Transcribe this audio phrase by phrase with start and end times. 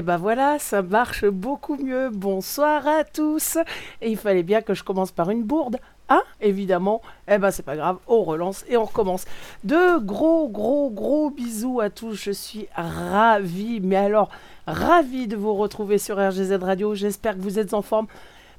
[0.00, 2.08] Et ben voilà, ça marche beaucoup mieux.
[2.08, 3.58] Bonsoir à tous.
[4.00, 5.76] Et il fallait bien que je commence par une bourde.
[6.08, 7.02] Hein, évidemment.
[7.28, 9.26] Eh ben c'est pas grave, on relance et on recommence.
[9.62, 12.14] De gros, gros, gros bisous à tous.
[12.14, 14.30] Je suis ravi, mais alors
[14.66, 16.94] ravi de vous retrouver sur RGZ Radio.
[16.94, 18.06] J'espère que vous êtes en forme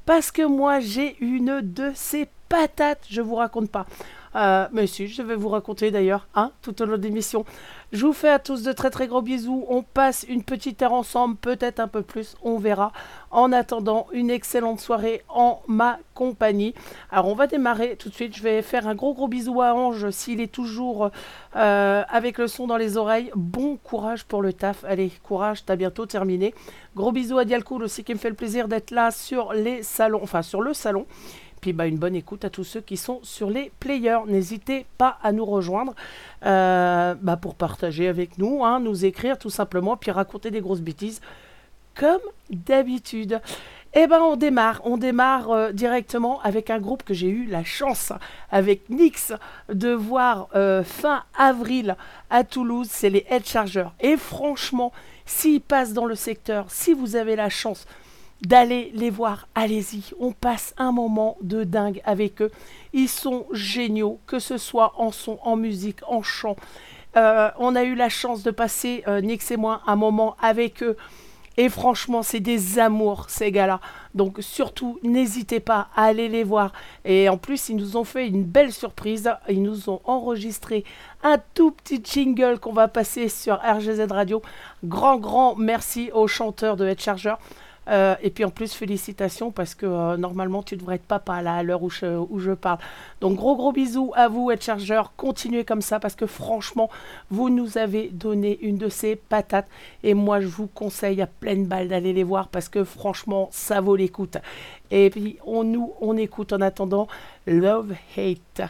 [0.05, 3.05] parce que moi j'ai une de ces patates.
[3.09, 3.87] Je vous raconte pas.
[4.35, 7.45] Euh, mais si, je vais vous raconter d'ailleurs, hein, tout au long de l'émission.
[7.91, 9.65] Je vous fais à tous de très très gros bisous.
[9.67, 12.93] On passe une petite heure ensemble, peut-être un peu plus, on verra.
[13.31, 16.73] En attendant, une excellente soirée en ma compagnie.
[17.11, 18.37] Alors on va démarrer tout de suite.
[18.37, 21.11] Je vais faire un gros gros bisou à Ange s'il est toujours
[21.57, 23.29] euh, avec le son dans les oreilles.
[23.35, 24.85] Bon courage pour le taf.
[24.85, 26.55] Allez, courage, t'as bientôt terminé.
[26.95, 30.21] Gros bisous à Dialcool aussi qui me fait le plaisir d'être là sur les salons,
[30.23, 31.05] enfin sur le salon.
[31.61, 34.21] Puis bah, une bonne écoute à tous ceux qui sont sur les players.
[34.27, 35.93] N'hésitez pas à nous rejoindre
[36.43, 40.81] euh, bah, pour partager avec nous, hein, nous écrire tout simplement, puis raconter des grosses
[40.81, 41.21] bêtises
[41.93, 43.41] comme d'habitude.
[43.93, 47.65] Eh ben on démarre, on démarre euh, directement avec un groupe que j'ai eu la
[47.65, 48.13] chance
[48.49, 49.33] avec Nix
[49.67, 51.97] de voir euh, fin avril
[52.29, 53.89] à Toulouse, c'est les Head Chargers.
[53.99, 54.93] Et franchement,
[55.25, 57.85] s'ils passent dans le secteur, si vous avez la chance
[58.41, 59.47] d'aller les voir.
[59.55, 62.51] Allez-y, on passe un moment de dingue avec eux.
[62.93, 66.55] Ils sont géniaux, que ce soit en son, en musique, en chant.
[67.17, 70.81] Euh, on a eu la chance de passer, euh, Nix et moi, un moment avec
[70.81, 70.97] eux.
[71.57, 73.81] Et franchement, c'est des amours, ces gars-là.
[74.15, 76.71] Donc surtout, n'hésitez pas à aller les voir.
[77.03, 79.29] Et en plus, ils nous ont fait une belle surprise.
[79.49, 80.85] Ils nous ont enregistré
[81.23, 84.41] un tout petit jingle qu'on va passer sur RGZ Radio.
[84.85, 87.35] Grand, grand merci aux chanteurs de Head Charger.
[87.87, 91.55] Euh, et puis en plus, félicitations parce que euh, normalement, tu devrais être papa là
[91.55, 92.77] à l'heure où je, parle.
[93.21, 95.13] Donc gros gros bisous à vous, être chargeur.
[95.17, 96.89] Continuez comme ça parce que franchement,
[97.29, 99.67] vous nous avez donné une de ces patates.
[100.03, 103.81] Et moi, je vous conseille à pleine balle d'aller les voir parce que franchement, ça
[103.81, 104.37] vaut l'écoute.
[104.91, 107.07] Et puis, on nous, on écoute en attendant
[107.47, 108.69] Love Hate.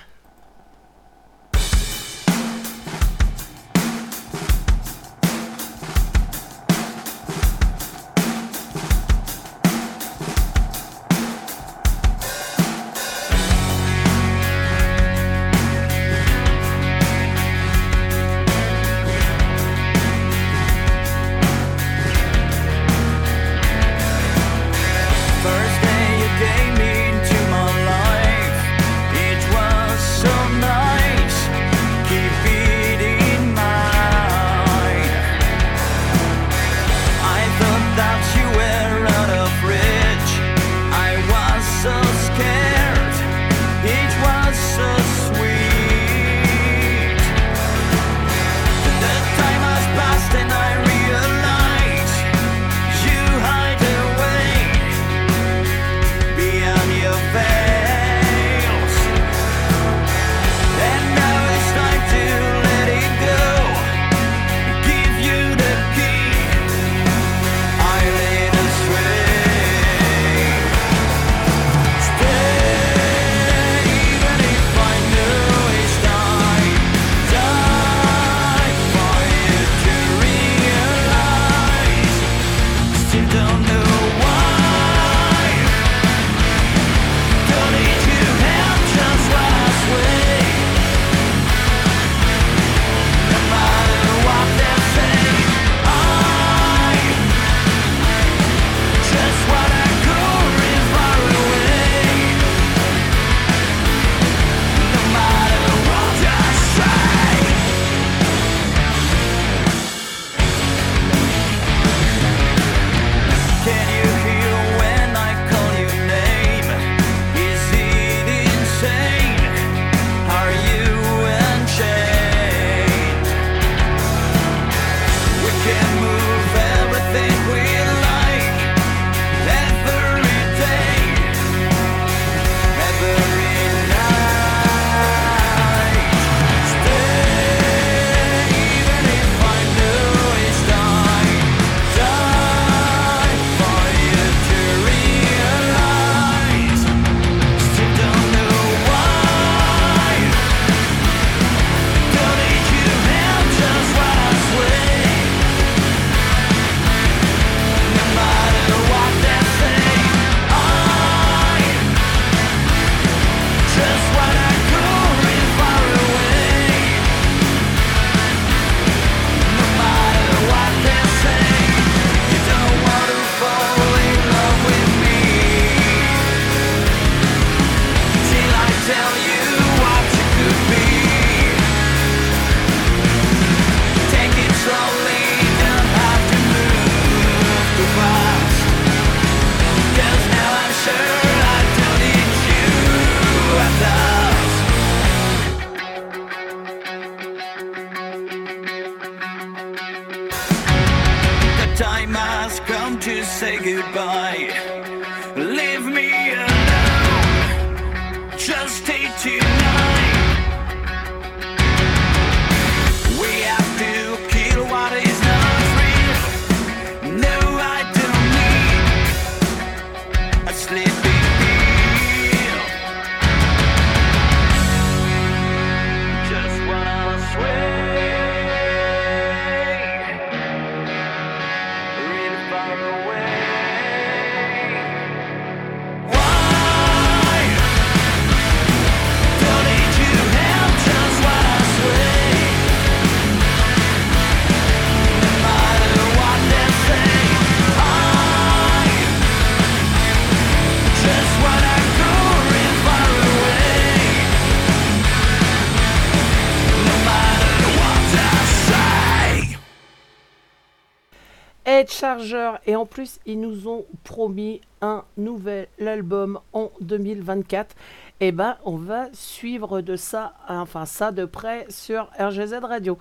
[262.65, 267.75] Et en plus ils nous ont promis un nouvel album en 2024
[268.19, 272.97] et ben on va suivre de ça enfin ça de près sur RGZ Radio.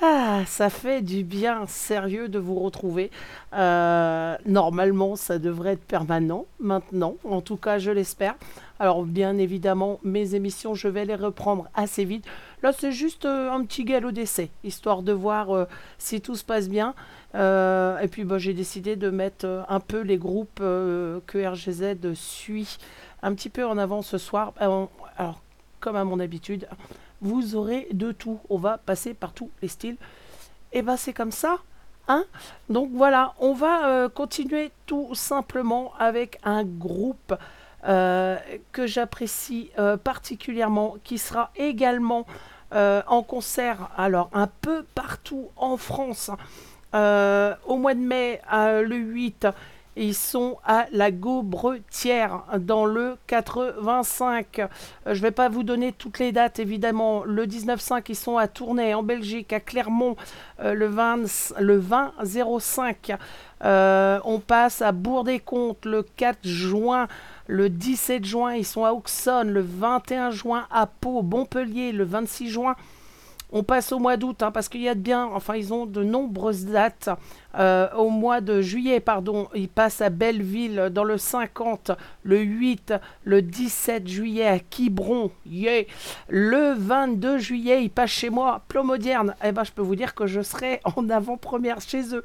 [0.00, 3.10] Ah ça fait du bien sérieux de vous retrouver.
[3.52, 7.16] Euh, normalement ça devrait être permanent maintenant.
[7.24, 8.34] En tout cas je l'espère.
[8.78, 12.24] Alors bien évidemment mes émissions je vais les reprendre assez vite
[12.64, 15.66] là c'est juste euh, un petit galop d'essai histoire de voir euh,
[15.98, 16.94] si tout se passe bien
[17.34, 22.78] euh, et puis bah, j'ai décidé de mettre un peu les groupes que RGZ suit
[23.22, 24.52] un petit peu en avant ce soir.
[24.58, 25.40] Alors,
[25.80, 26.68] comme à mon habitude,
[27.20, 28.38] vous aurez de tout.
[28.50, 29.96] On va passer par tous les styles.
[30.72, 31.56] Et ben c'est comme ça.
[32.06, 32.24] Hein
[32.68, 37.34] Donc voilà, on va continuer tout simplement avec un groupe
[37.82, 39.72] que j'apprécie
[40.04, 42.26] particulièrement, qui sera également
[42.74, 46.30] euh, en concert, alors un peu partout en France.
[46.94, 49.48] Euh, au mois de mai, euh, le 8,
[49.96, 54.58] ils sont à la Gaubretière dans le 85.
[54.58, 54.66] Euh,
[55.06, 57.24] je vais pas vous donner toutes les dates évidemment.
[57.24, 60.16] Le 19-5, ils sont à Tournai en Belgique, à Clermont
[60.60, 62.12] euh, le 20 le 20
[62.60, 63.12] 05.
[63.64, 67.06] Euh, on passe à Bourg-des-Comptes le 4 juin.
[67.46, 69.50] Le 17 juin, ils sont à Auxonne.
[69.50, 71.92] Le 21 juin, à Pau, Montpellier.
[71.92, 72.74] Le 26 juin,
[73.54, 75.86] on passe au mois d'août, hein, parce qu'il y a de bien, enfin, ils ont
[75.86, 77.08] de nombreuses dates.
[77.56, 81.92] Euh, au mois de juillet, pardon, ils passent à Belleville dans le 50,
[82.24, 85.84] le 8, le 17 juillet à Quiberon, yeah.
[86.28, 89.36] le 22 juillet, ils passent chez moi, Plomodierne.
[89.44, 92.24] Eh ben, je peux vous dire que je serai en avant-première chez eux.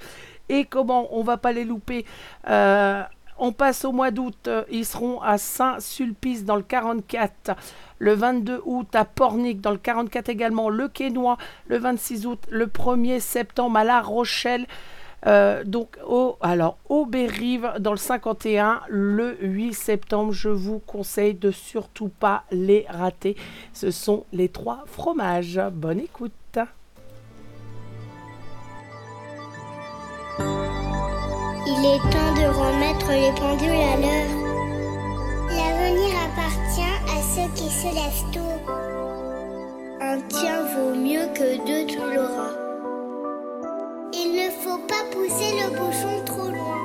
[0.50, 2.06] Et comment on va pas les louper?
[2.50, 3.04] Euh,
[3.40, 7.56] On passe au mois d'août, ils seront à Saint-Sulpice dans le 44
[8.00, 12.66] le 22 août à Pornic, dans le 44 également, le Quénois, le 26 août, le
[12.68, 14.66] 1er septembre à La Rochelle,
[15.28, 21.34] euh, donc au, alors, au Bérive, dans le 51, le 8 septembre, je vous conseille
[21.34, 23.36] de surtout pas les rater.
[23.74, 25.60] Ce sont les trois fromages.
[25.74, 26.32] Bonne écoute.
[31.72, 34.34] Il est temps de remettre les pendules à l'heure.
[35.50, 38.58] L'avenir appartient à ceux qui se lèvent tôt.
[40.02, 42.56] Un tien vaut mieux que deux tu l'auras.
[44.14, 46.80] Il ne faut pas pousser le bouchon trop loin.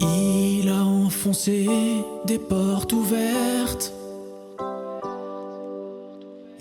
[0.00, 1.66] Il a enfoncé
[2.24, 3.92] des portes ouvertes.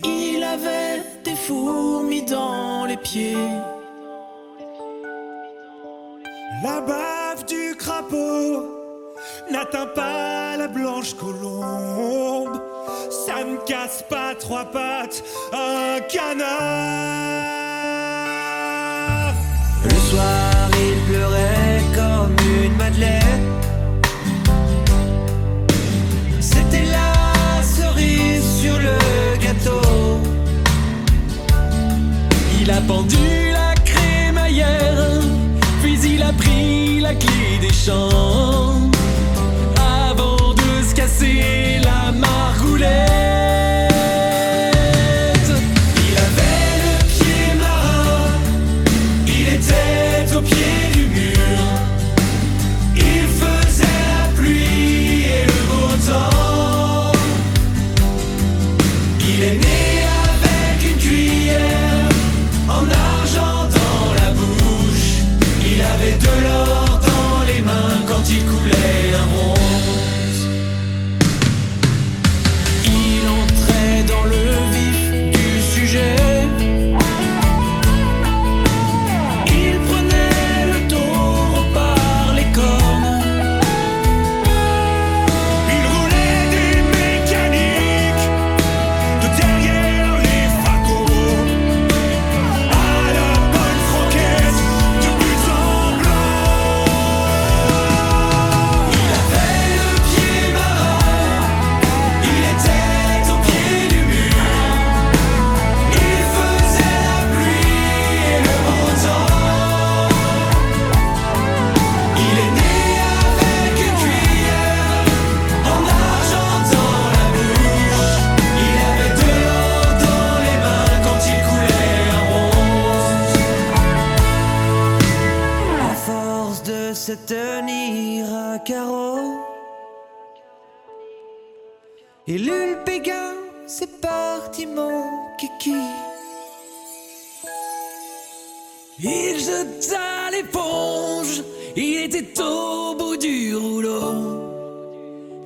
[0.04, 3.48] Il avait des fourmis dans les pieds.
[6.64, 8.68] La bave du crapaud
[9.50, 12.62] n'atteint pas la blanche colombe.
[13.10, 17.61] Ça ne casse pas trois pattes un canard.
[32.72, 33.18] Il a pendu
[33.52, 35.20] la crémaillère,
[35.82, 38.51] puis il a pris la clé des champs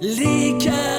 [0.05, 0.94] lika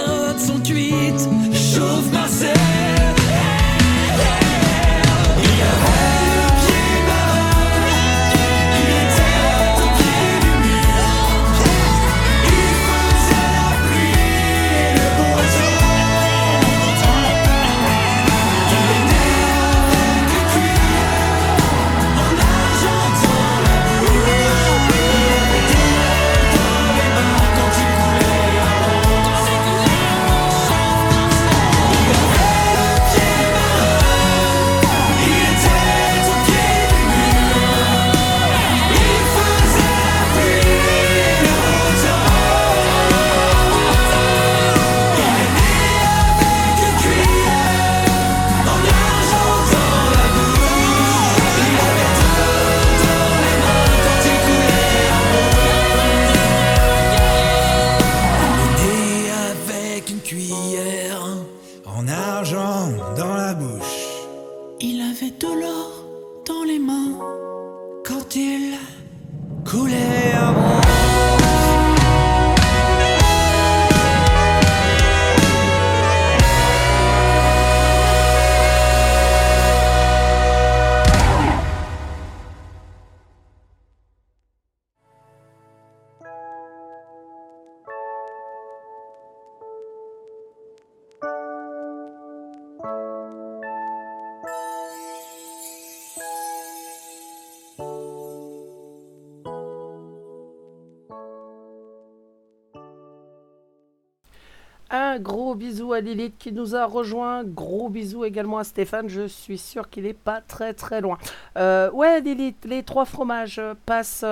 [104.91, 107.43] Un gros bisou à Lilith qui nous a rejoint.
[107.43, 109.09] Gros bisou également à Stéphane.
[109.09, 111.19] Je suis sûr qu'il est pas très très loin.
[111.59, 114.25] Euh, ouais, Lilith, les trois fromages passent,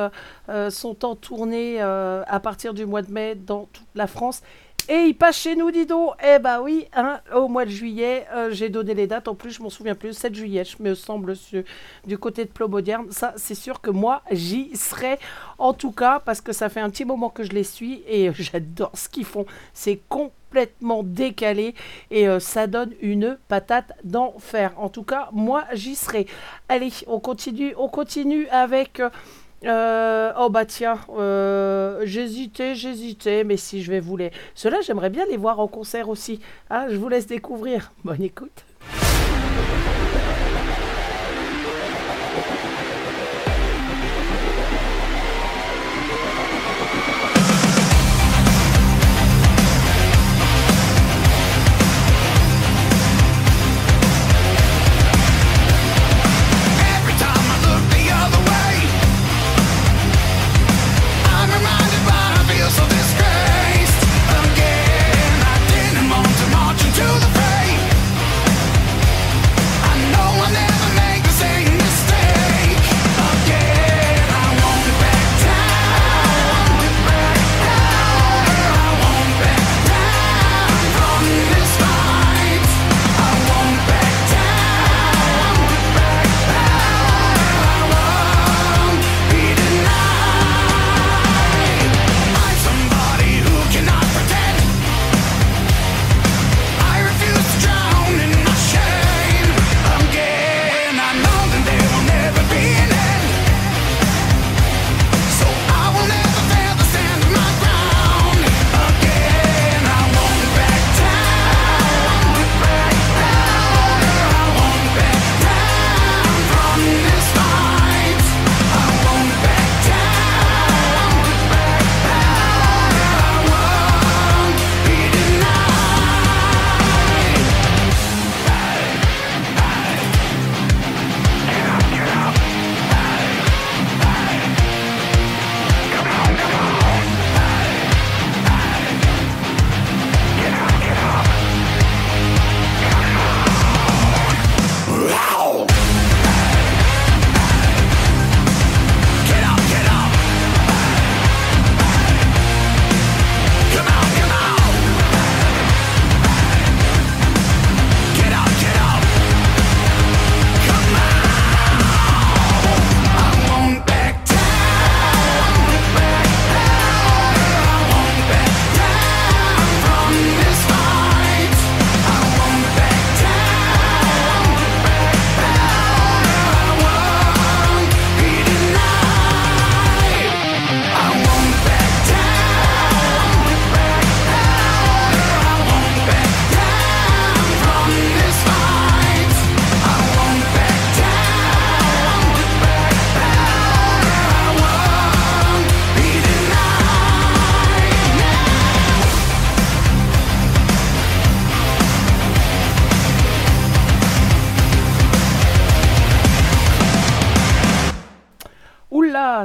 [0.48, 4.42] euh, sont en tournée euh, à partir du mois de mai dans toute la France.
[4.88, 6.12] Et ils passent chez nous, dis donc.
[6.22, 9.28] Eh bah oui, hein, au mois de juillet, euh, j'ai donné les dates.
[9.28, 10.12] En plus, je m'en souviens plus.
[10.12, 11.34] 7 juillet, je me semble,
[12.06, 13.10] du côté de Plomodierne.
[13.10, 15.18] Ça, c'est sûr que moi, j'y serai.
[15.58, 18.28] En tout cas, parce que ça fait un petit moment que je les suis et
[18.28, 19.46] euh, j'adore ce qu'ils font.
[19.72, 21.74] C'est complètement décalé
[22.10, 24.72] et euh, ça donne une patate d'enfer.
[24.76, 26.26] En tout cas, moi, j'y serai.
[26.68, 29.00] Allez, on continue, on continue avec.
[29.64, 34.30] Euh, oh bah tiens, euh, j'hésitais, j'hésitais, mais si je vais vous les...
[34.54, 36.40] Ceux-là, j'aimerais bien les voir en concert aussi.
[36.70, 37.92] Ah, je vous laisse découvrir.
[38.04, 38.64] Bonne écoute.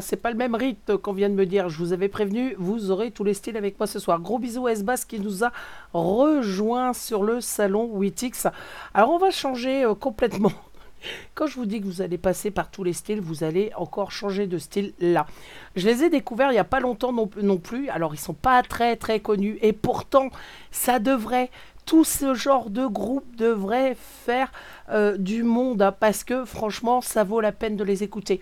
[0.09, 1.69] C'est pas le même rythme qu'on vient de me dire.
[1.69, 4.19] Je vous avais prévenu, vous aurez tous les styles avec moi ce soir.
[4.19, 5.51] Gros bisous à S-Bass qui nous a
[5.93, 8.47] rejoint sur le salon Witix.
[8.95, 10.51] Alors, on va changer euh, complètement.
[11.35, 14.11] Quand je vous dis que vous allez passer par tous les styles, vous allez encore
[14.11, 15.27] changer de style là.
[15.75, 17.87] Je les ai découverts il n'y a pas longtemps non, plus.
[17.89, 19.59] Alors, ils sont pas très très connus.
[19.61, 20.29] Et pourtant,
[20.71, 21.51] ça devrait
[21.85, 24.51] tout ce genre de groupe devrait faire
[24.89, 28.41] euh, du monde hein, parce que franchement ça vaut la peine de les écouter.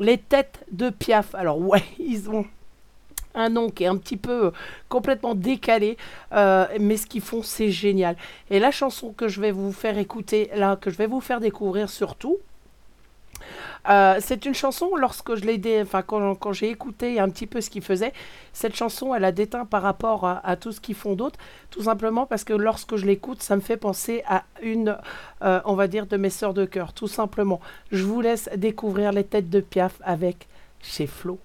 [0.00, 2.46] Les têtes de Piaf, alors ouais, ils ont
[3.34, 4.50] un nom qui est un petit peu euh,
[4.88, 5.96] complètement décalé,
[6.32, 8.16] euh, mais ce qu'ils font c'est génial.
[8.50, 11.40] Et la chanson que je vais vous faire écouter là, que je vais vous faire
[11.40, 12.38] découvrir surtout,
[13.88, 17.70] euh, c'est une chanson, lorsque je l'ai enfin, quand, j'ai écouté un petit peu ce
[17.70, 18.12] qu'ils faisaient,
[18.52, 21.38] cette chanson, elle a déteint par rapport à, tout ce qu'ils font d'autre,
[21.70, 24.96] tout simplement parce que lorsque je l'écoute, ça me fait penser à une,
[25.42, 27.60] euh, on va dire, de mes sœurs de cœur, tout simplement.
[27.90, 30.48] Je vous laisse découvrir les têtes de Piaf avec
[30.80, 31.38] chez Flo.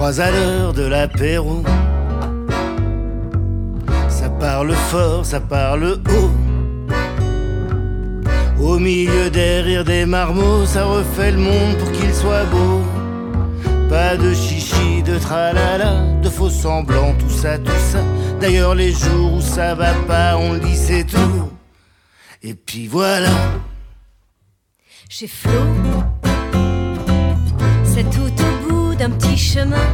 [0.00, 1.62] Croise à l'heure de l'apéro.
[4.08, 6.30] Ça parle fort, ça parle haut.
[8.58, 12.80] Au milieu des rires des marmots, ça refait le monde pour qu'il soit beau.
[13.90, 18.02] Pas de chichi, de tralala, de faux semblants, tout ça, tout ça.
[18.40, 20.60] D'ailleurs, les jours où ça va pas, on le
[21.04, 21.50] tout.
[22.42, 23.28] Et puis voilà.
[25.10, 25.60] Chez Flo,
[27.84, 28.30] c'est tout
[29.00, 29.88] d'un petit chemin.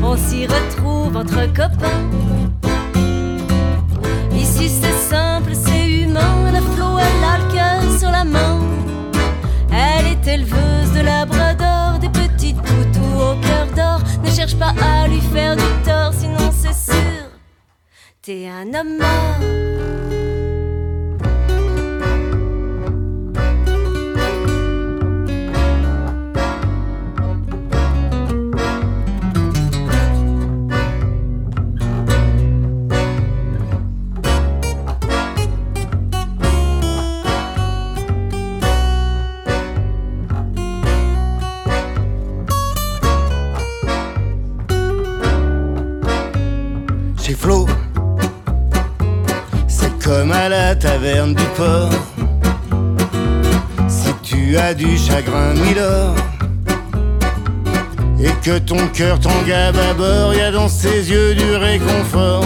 [0.00, 2.04] On s'y retrouve entre copains.
[4.32, 6.52] Ici c'est simple, c'est humain.
[6.52, 8.60] La Flo, elle a le cœur sur la main.
[9.72, 14.00] Elle est éleveuse de labrador, des petites toutous au cœur d'or.
[14.22, 17.24] Ne cherche pas à lui faire du tort, sinon c'est sûr,
[18.22, 19.77] t'es un homme mort.
[50.48, 51.90] À la taverne du port.
[53.88, 56.14] Si tu as du chagrin, Milord,
[58.20, 62.44] et que ton cœur tangabe à bord, y a dans ses yeux du réconfort.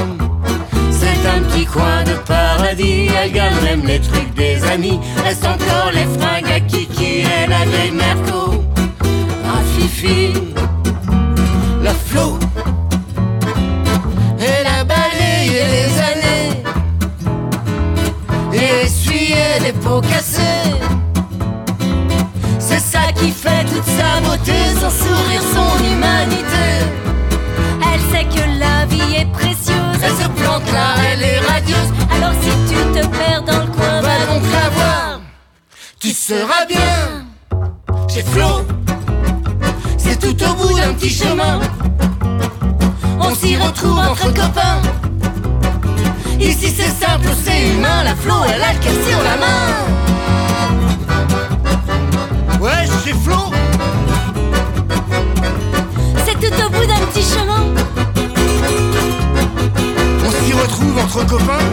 [0.90, 4.98] C'est un petit coin de paradis, elle garde même les trucs des amis.
[5.24, 8.64] Reste encore les fringues à Kiki et la vieille Merco.
[9.44, 10.32] Ah Fifi,
[22.59, 26.68] C'est ça qui fait toute sa beauté Son sourire, son humanité.
[27.92, 29.99] Elle sait que la vie est précieuse.
[30.03, 31.92] Elle se plante là, elle est radieuse.
[32.16, 35.21] Alors si tu te perds dans le coin, Va donc la voir.
[35.99, 37.27] Tu seras bien.
[38.09, 38.64] Chez Flo
[39.99, 41.61] C'est tout au bout d'un petit chemin.
[43.21, 44.81] On s'y retrouve entre copains
[46.42, 49.62] Ici c'est simple, c'est humain La Flo, elle a le cœur sur la main
[52.61, 53.52] Ouais, chez Flo
[56.24, 57.64] c'est tout au bout d'un petit chemin.
[60.24, 61.66] On s'y retrouve entre copains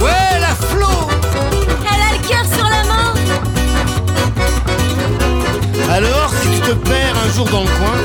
[0.00, 0.88] Ouais, la Flo
[1.82, 3.14] Elle a le cœur sur la main.
[5.90, 7.98] Alors, si tu te perds un jour dans le coin,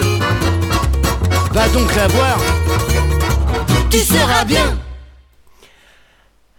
[1.53, 2.37] va donc la voir.
[3.93, 4.75] Tu seras bien.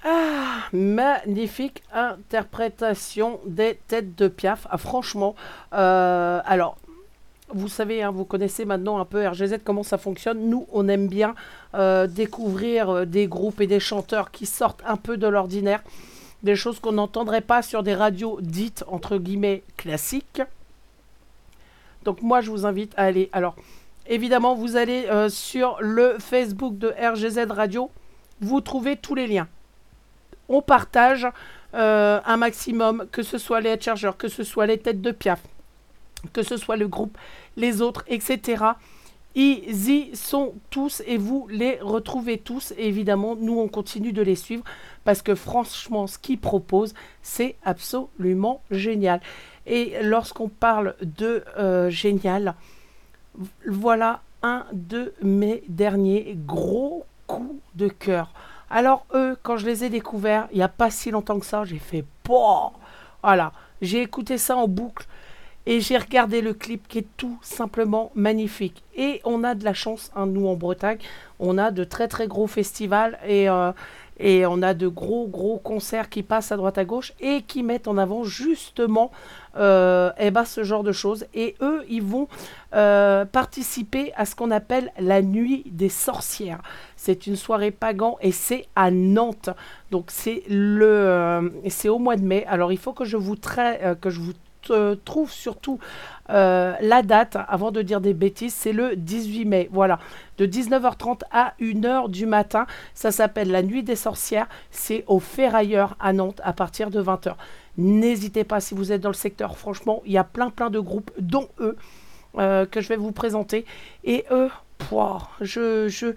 [0.05, 4.69] Ah, magnifique interprétation des têtes de Piaf.
[4.71, 5.35] Ah, franchement,
[5.73, 6.77] euh, alors,
[7.49, 10.49] vous savez, hein, vous connaissez maintenant un peu RGZ, comment ça fonctionne.
[10.49, 11.35] Nous, on aime bien
[11.75, 15.83] euh, découvrir euh, des groupes et des chanteurs qui sortent un peu de l'ordinaire.
[16.45, 20.43] Des choses qu'on n'entendrait pas sur des radios dites, entre guillemets, classiques.
[22.05, 23.29] Donc moi, je vous invite à aller.
[23.33, 23.57] Alors,
[24.07, 27.91] évidemment, vous allez euh, sur le Facebook de RGZ Radio.
[28.41, 29.49] Vous trouvez tous les liens
[30.49, 31.27] on partage
[31.75, 35.11] euh, un maximum, que ce soit les head chargers, que ce soit les têtes de
[35.11, 35.41] piaf,
[36.33, 37.17] que ce soit le groupe,
[37.57, 38.65] les autres, etc.
[39.35, 42.73] Ils y sont tous et vous les retrouvez tous.
[42.79, 44.63] Évidemment, nous, on continue de les suivre
[45.03, 49.21] parce que franchement, ce qu'ils proposent, c'est absolument génial.
[49.67, 52.55] Et lorsqu'on parle de euh, génial,
[53.67, 58.33] voilà un de mes derniers gros coups de cœur.
[58.71, 61.65] Alors eux, quand je les ai découverts, il n'y a pas si longtemps que ça,
[61.65, 62.05] j'ai fait
[63.23, 65.07] Voilà, j'ai écouté ça en boucle
[65.67, 68.83] et j'ai regardé le clip qui est tout simplement magnifique.
[68.97, 70.99] Et on a de la chance, hein, nous en Bretagne,
[71.39, 73.73] on a de très très gros festivals et, euh,
[74.21, 77.89] on a de gros gros concerts qui passent à droite à gauche et qui mettent
[77.89, 79.11] en avant justement
[79.57, 81.27] euh, eh ben, ce genre de choses.
[81.35, 82.29] Et eux, ils vont
[82.75, 86.61] euh, participer à ce qu'on appelle la nuit des sorcières.
[86.97, 89.51] C'est une soirée pagan et c'est à Nantes.
[89.93, 92.45] Donc c'est le, euh, c'est au mois de mai.
[92.49, 94.33] Alors il faut que je vous euh, que je vous
[95.05, 95.79] trouve surtout
[96.29, 98.55] la date avant de dire des bêtises.
[98.55, 99.69] C'est le 18 mai.
[99.71, 100.01] Voilà,
[100.39, 102.67] de 19h30 à 1h du matin.
[102.95, 104.49] Ça s'appelle la nuit des sorcières.
[104.71, 107.35] C'est au Ferrailleur à Nantes à partir de 20h.
[107.77, 109.59] N'hésitez pas si vous êtes dans le secteur.
[109.59, 111.77] Franchement, il y a plein plein de groupes, dont eux,
[112.39, 113.65] euh, que je vais vous présenter.
[114.05, 116.15] Et eux, pouah, je, je,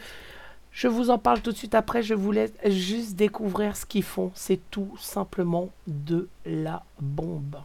[0.72, 2.04] je vous en parle tout de suite après.
[2.04, 4.32] Je vous laisse juste découvrir ce qu'ils font.
[4.36, 7.58] C'est tout simplement de la bombe.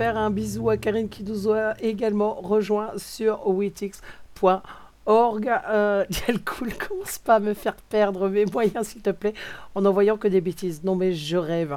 [0.00, 5.50] Faire un bisou à Karine qui nous a également rejoint sur witix.org.
[5.68, 9.34] Euh, elle cool, commence pas à me faire perdre mes moyens, s'il te plaît,
[9.74, 10.82] en envoyant que des bêtises.
[10.84, 11.76] Non, mais je rêve.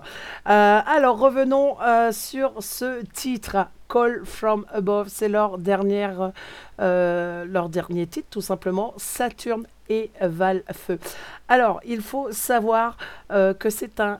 [0.50, 3.58] Euh, alors, revenons euh, sur ce titre.
[3.90, 6.32] Call from Above, c'est leur dernière,
[6.80, 8.94] euh, leur dernier titre, tout simplement.
[8.96, 10.98] Saturne et Valfeu.
[11.50, 12.96] Alors, il faut savoir
[13.32, 14.20] euh, que c'est un-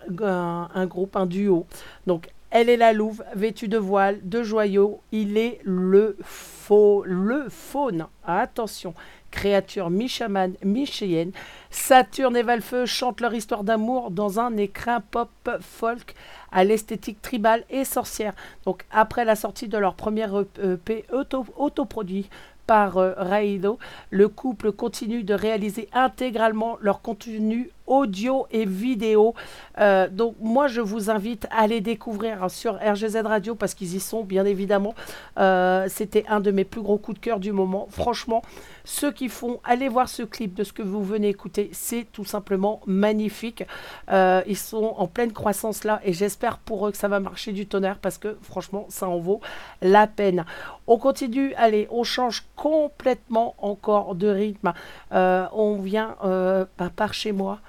[0.76, 1.66] un groupe, un duo.
[2.06, 5.02] Donc, elle est la louve, vêtue de voile, de joyaux.
[5.12, 8.06] Il est le faux, le faune.
[8.28, 8.94] Attention,
[9.32, 11.32] créature mi-chamane, mi-chienne.
[11.72, 16.14] Saturne et Valfeu chantent leur histoire d'amour dans un écrin pop folk
[16.52, 18.34] à l'esthétique tribale et sorcière.
[18.66, 20.28] Donc, après la sortie de leur premier
[20.62, 22.30] EP auto- autoproduit
[22.68, 23.80] par euh, Raido,
[24.12, 29.36] le couple continue de réaliser intégralement leur contenu audio et vidéo.
[29.80, 34.00] Euh, donc moi je vous invite à les découvrir sur RGZ Radio parce qu'ils y
[34.00, 34.96] sont bien évidemment.
[35.38, 37.88] Euh, C'était un de mes plus gros coups de cœur du moment.
[37.92, 38.42] Franchement,
[38.84, 42.26] ceux qui font, allez voir ce clip de ce que vous venez écouter, c'est tout
[42.26, 43.64] simplement magnifique.
[44.10, 47.52] Euh, ils sont en pleine croissance là et j'espère pour eux que ça va marcher
[47.52, 49.42] du tonnerre parce que franchement ça en vaut
[49.82, 50.46] la peine.
[50.88, 54.74] On continue, allez, on change complètement encore de rythme.
[55.12, 57.60] On vient bah, par chez moi.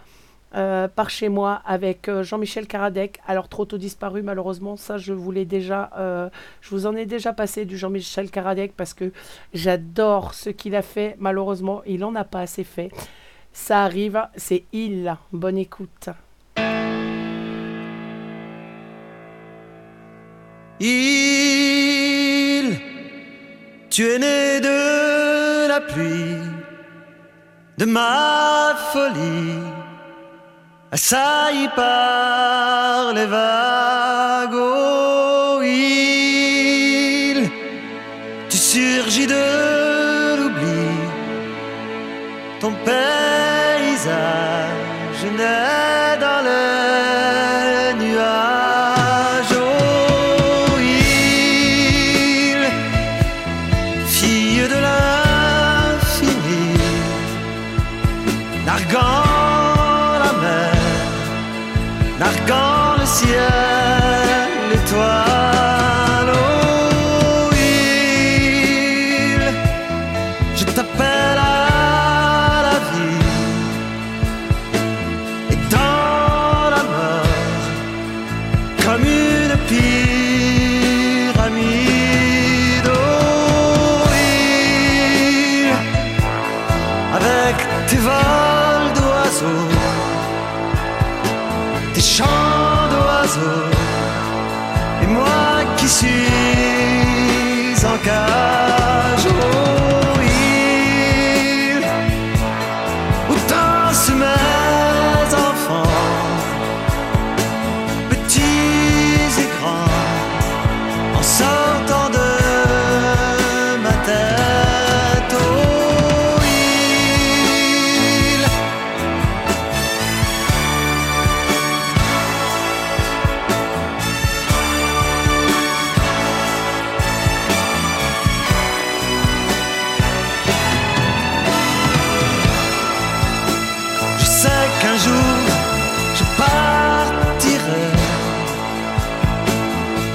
[0.54, 3.18] Euh, par chez moi avec euh, Jean-Michel Karadec.
[3.26, 6.28] Alors trop tôt disparu malheureusement, ça je vous déjà, euh,
[6.60, 9.12] je vous en ai déjà passé du Jean-Michel Karadec parce que
[9.52, 11.16] j'adore ce qu'il a fait.
[11.18, 12.90] Malheureusement, il en a pas assez fait.
[13.52, 15.16] Ça arrive, c'est il.
[15.32, 16.08] Bonne écoute.
[20.80, 22.76] Il,
[23.90, 26.42] tu es né de la pluie,
[27.78, 29.83] de ma folie,
[30.94, 34.14] assailli par les vagues.
[38.50, 39.73] Tu surgis de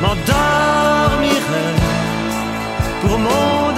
[0.02, 1.68] m'endormirai
[3.02, 3.69] pour mon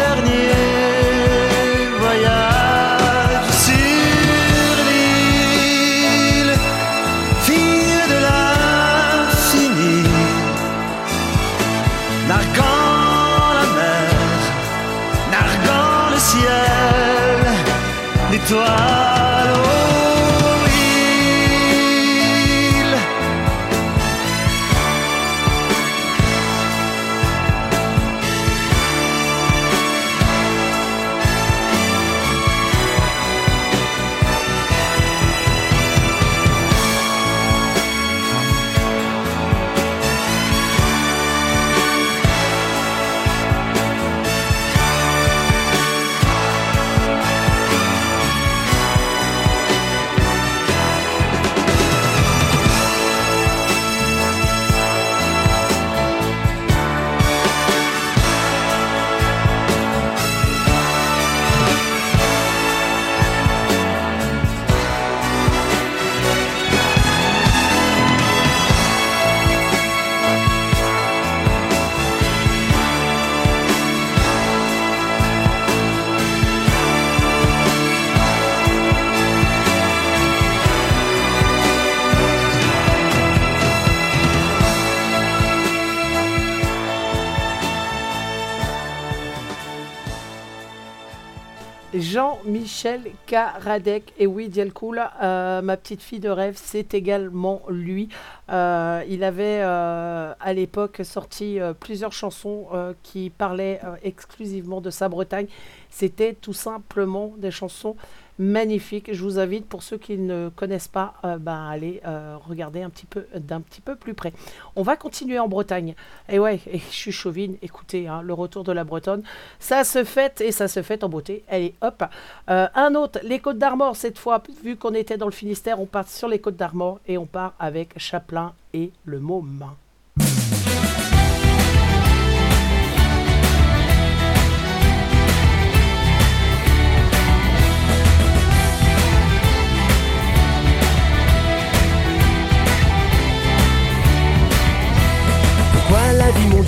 [93.31, 94.11] Karadec.
[94.17, 98.09] Et oui, Dialcool, euh, ma petite fille de rêve, c'est également lui.
[98.51, 102.67] Euh, il avait euh, à l'époque sorti plusieurs chansons
[103.03, 105.47] qui parlaient exclusivement de sa Bretagne.
[105.89, 107.95] C'était tout simplement des chansons
[108.41, 109.13] magnifiques.
[109.13, 112.89] Je vous invite, pour ceux qui ne connaissent pas, ben, à aller euh, regarder un
[112.89, 114.33] petit peu d'un petit peu plus près.
[114.75, 115.95] On va continuer en Bretagne.
[116.27, 117.55] Et ouais, et je suis chauvine.
[117.61, 119.23] Écoutez, hein, le retour de la Bretonne,
[119.59, 121.43] ça se fête et ça se fête en beauté.
[121.47, 122.03] Allez, hop.
[122.49, 123.95] Euh, un autre, les Côtes d'Armor.
[123.95, 127.17] Cette fois, vu qu'on était dans le Finistère, on part sur les Côtes d'Armor et
[127.17, 129.65] on part avec Chaplin et le môme.
[129.65, 129.90] Pourquoi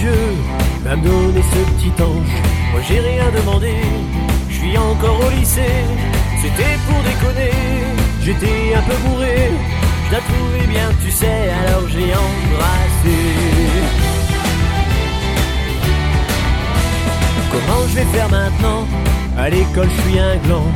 [0.03, 0.35] Dieu,
[0.83, 2.35] va me donner ce petit ange
[2.73, 3.73] Moi j'ai rien demandé,
[4.49, 5.85] je suis encore au lycée.
[6.41, 7.53] C'était pour déconner,
[8.21, 9.51] j'étais un peu bourré.
[10.07, 13.17] Je la trouvais bien, tu sais, alors j'ai embrassé.
[17.53, 18.85] Comment je vais faire maintenant?
[19.37, 20.67] À l'école, je suis un gland.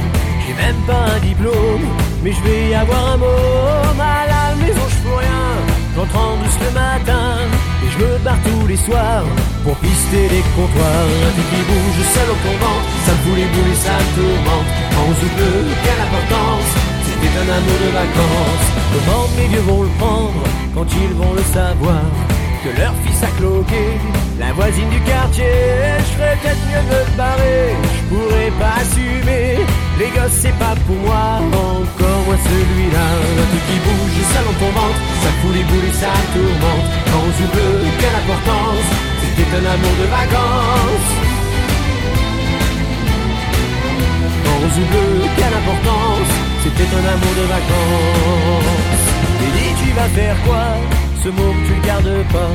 [0.48, 1.88] J'ai même pas un diplôme,
[2.24, 4.00] mais je vais avoir un môme.
[4.00, 5.48] À la maison, je rien.
[5.98, 7.57] J'entre en douce le matin
[8.00, 9.26] je me barre tous les soirs
[9.64, 11.08] pour pister les comptoirs.
[11.28, 13.96] Un truc qui bouge seul au ton ventre, ça me fout les boules et ça
[13.98, 14.70] me tourmente.
[14.98, 16.70] En ou bleu, quelle importance
[17.06, 18.68] C'était un amour de vacances.
[18.94, 20.44] Comment mes vieux vont le prendre
[20.74, 22.37] quand ils vont le savoir?
[22.76, 23.98] Leur fils a cloqué
[24.40, 25.54] la voisine du quartier.
[26.00, 29.66] Je ferais peut-être mieux de me barrer, je pourrais pas assumer.
[30.00, 33.08] Les gosses, c'est pas pour moi, encore moins celui-là.
[33.42, 34.94] Un qui bouge, ça dans
[35.24, 36.88] ça fout les boules et ça tourmente.
[37.14, 38.88] En rouge ou bleu, quelle importance,
[39.22, 41.12] c'était un amour de vacances.
[44.46, 46.32] Rose ou bleu, quelle importance,
[46.64, 49.06] c'était un amour de vacances.
[49.44, 51.07] Et dis, tu vas faire quoi?
[51.24, 52.54] Ce mot tu le gardes pas.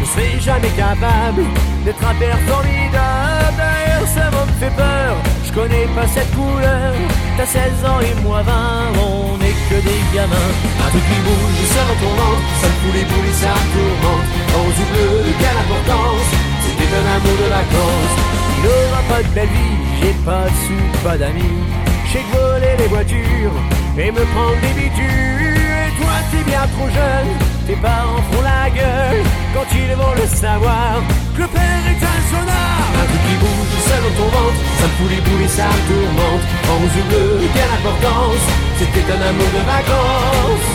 [0.00, 1.42] Je serai jamais capable
[1.84, 3.56] d'être un père formidable.
[3.56, 5.16] D'ailleurs, ça mot me fait peur.
[5.46, 6.92] Je connais pas cette couleur.
[7.36, 8.52] T'as 16 ans et moi 20,
[9.00, 10.52] on est que des gamins.
[10.84, 14.26] Un truc qui bouge, ça ventre, ça me fout les boules et ça me tourmente.
[14.54, 16.28] En rose ou bleu, quelle importance,
[16.64, 18.16] c'était un amour de vacances.
[18.58, 21.58] Il aura pas de belle vie, j'ai pas de sous, pas d'amis.
[22.12, 23.56] J'ai voler les voitures
[23.98, 25.62] et me prendre des bitures.
[25.84, 27.30] Et toi, t'es bien trop jeune,
[27.66, 29.22] tes parents font la gueule
[29.54, 31.02] quand ils vont le savoir.
[31.36, 32.82] Que le père est un sonar.
[33.00, 35.66] Un truc qui bouge seul dans ton ventre, ça me fout les boules et ça
[35.66, 36.44] me tourmente.
[36.70, 38.44] En rose ou bleu, quelle importance,
[38.78, 40.70] c'était un amour de vacances.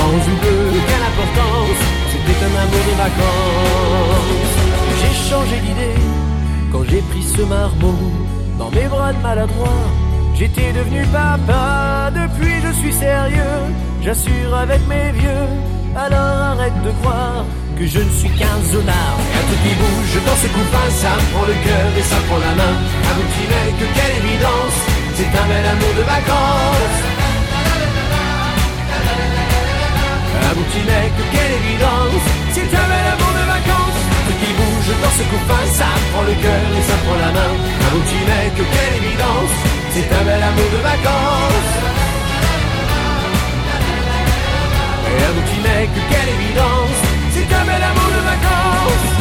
[0.00, 1.80] En rose ou bleu, quelle importance,
[2.12, 4.54] c'était un amour de vacances.
[5.00, 6.00] J'ai changé d'idée
[6.72, 8.12] quand j'ai pris ce marmot
[8.58, 9.95] dans mes bras de maladroit.
[10.38, 13.58] J'étais devenu papa, depuis je suis sérieux,
[14.02, 15.48] j'assure avec mes vieux.
[15.96, 17.46] Alors arrête de croire
[17.78, 19.16] que je ne suis qu'un zonard.
[19.16, 22.36] Un truc qui bouge dans ses copains, ça me prend le cœur et ça prend
[22.36, 22.74] la main.
[23.10, 24.78] Un petit mec, quelle évidence,
[25.16, 26.98] c'est un bel amour de vacances.
[30.36, 34.00] Un petit mec, quelle évidence, c'est un bel amour de vacances.
[34.04, 37.18] Un truc qui bouge dans ses copains, ça me prend le cœur et ça prend
[37.24, 37.52] la main.
[37.88, 41.72] Un petit mec, quelle évidence, c'est un bel amour de vacances.
[45.08, 46.98] Et un petit mec, quelle évidence,
[47.32, 49.15] c'est un bel amour de vacances.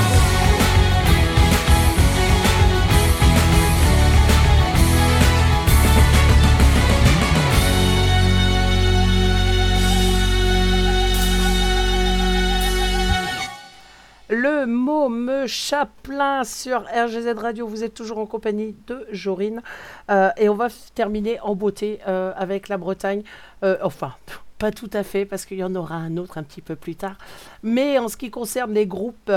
[14.66, 17.68] Le môme Chaplin sur RGZ Radio.
[17.68, 19.61] Vous êtes toujours en compagnie de Jorine.
[20.09, 23.22] Euh, et on va terminer en beauté euh, avec la Bretagne.
[23.63, 24.16] Euh, enfin,
[24.57, 26.95] pas tout à fait, parce qu'il y en aura un autre un petit peu plus
[26.95, 27.20] tard.
[27.61, 29.32] Mais en ce qui concerne les groupes,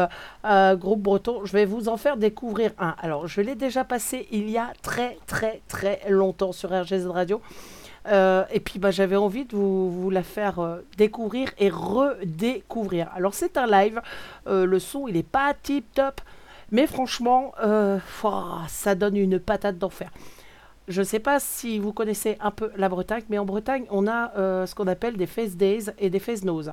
[0.45, 2.95] groupes bretons, je vais vous en faire découvrir un.
[2.99, 7.43] Alors, je l'ai déjà passé il y a très, très, très longtemps sur RGZ Radio.
[8.07, 13.11] Euh, et puis bah, j'avais envie de vous, vous la faire euh, découvrir et redécouvrir.
[13.15, 14.01] Alors c'est un live,
[14.47, 16.21] euh, le son il est pas tip top,
[16.71, 17.53] mais franchement
[18.69, 20.11] ça donne une patate d'enfer.
[20.87, 24.07] Je ne sais pas si vous connaissez un peu la Bretagne, mais en Bretagne on
[24.07, 24.33] a
[24.67, 26.73] ce qu'on appelle des face days et des face nose.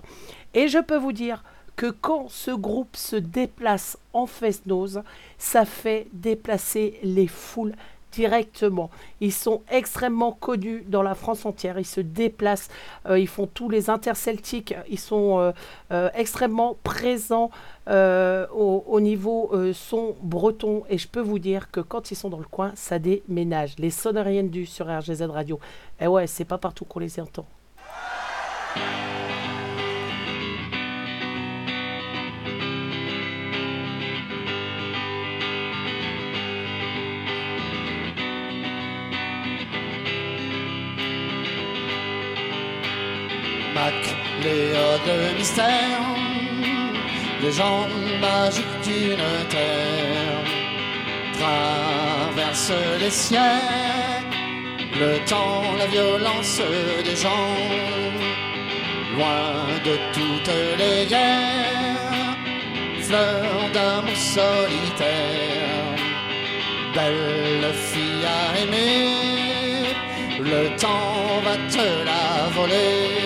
[0.53, 1.43] Et je peux vous dire
[1.75, 5.01] que quand ce groupe se déplace en face nose,
[5.37, 7.73] ça fait déplacer les foules
[8.15, 8.89] directement.
[9.19, 11.77] Ils sont extrêmement connus dans la France entière.
[11.77, 12.69] Ils se déplacent,
[13.07, 14.73] euh, ils font tous les interceltiques.
[14.89, 15.51] Ils sont euh,
[15.91, 17.51] euh, extrêmement présents
[17.87, 20.83] au, au niveau son breton.
[20.89, 23.75] Et je peux vous dire que quand ils sont dans le coin, ça déménage.
[23.77, 25.59] Les sonoriennes du sur RGZ Radio.
[25.99, 27.45] Et ouais, c'est pas partout qu'on les entend.
[45.55, 46.01] Mystère,
[47.41, 50.43] légende magique d'une terre,
[51.33, 53.41] traverse les siècles,
[54.99, 56.61] le temps, la violence
[57.03, 57.55] des gens,
[59.17, 62.35] loin de toutes les guerres,
[63.01, 65.95] fleur d'amour solitaire,
[66.93, 69.93] belle fille à aimer,
[70.39, 73.24] le temps va te la voler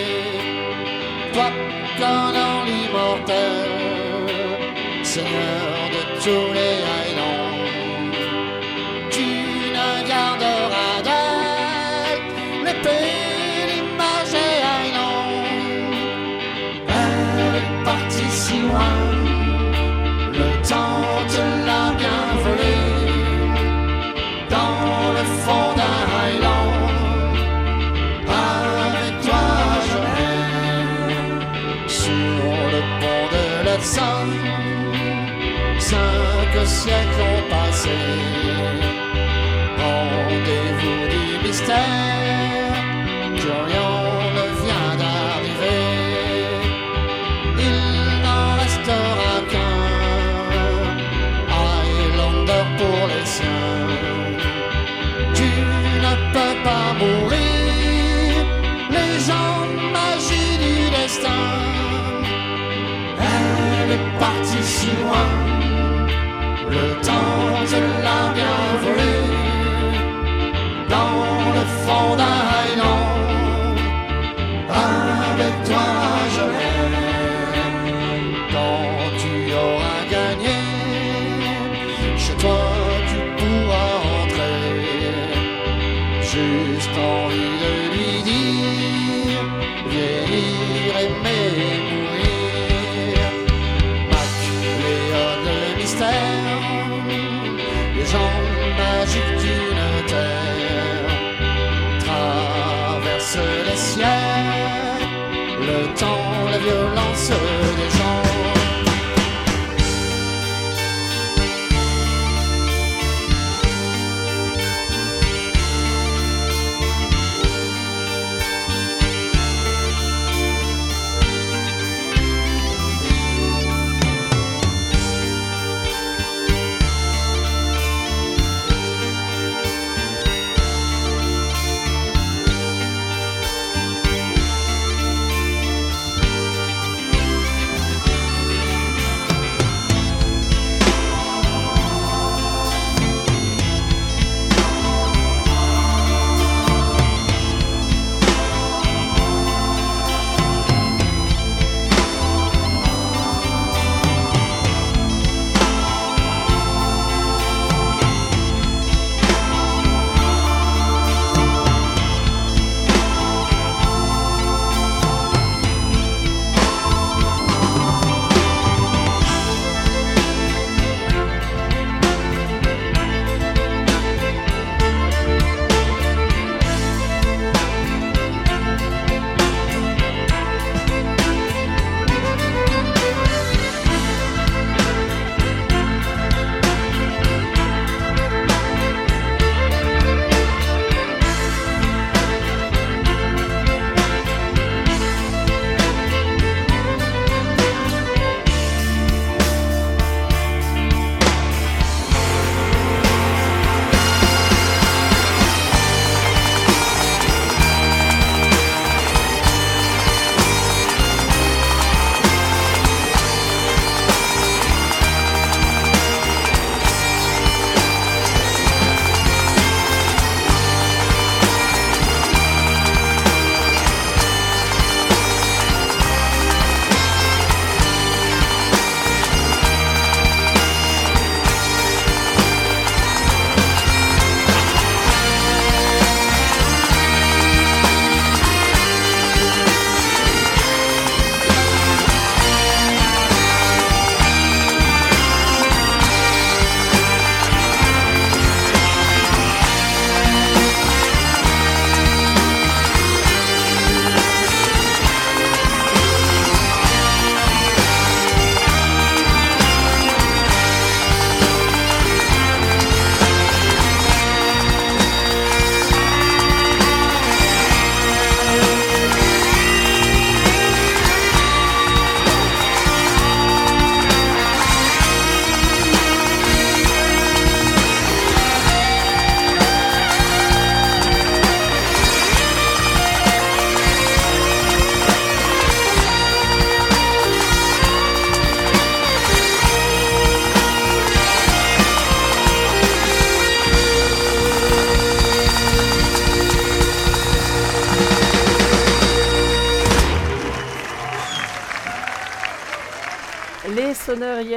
[36.59, 37.89] Cinq siècles ont passé.
[39.77, 41.98] Rendez-vous du mystère,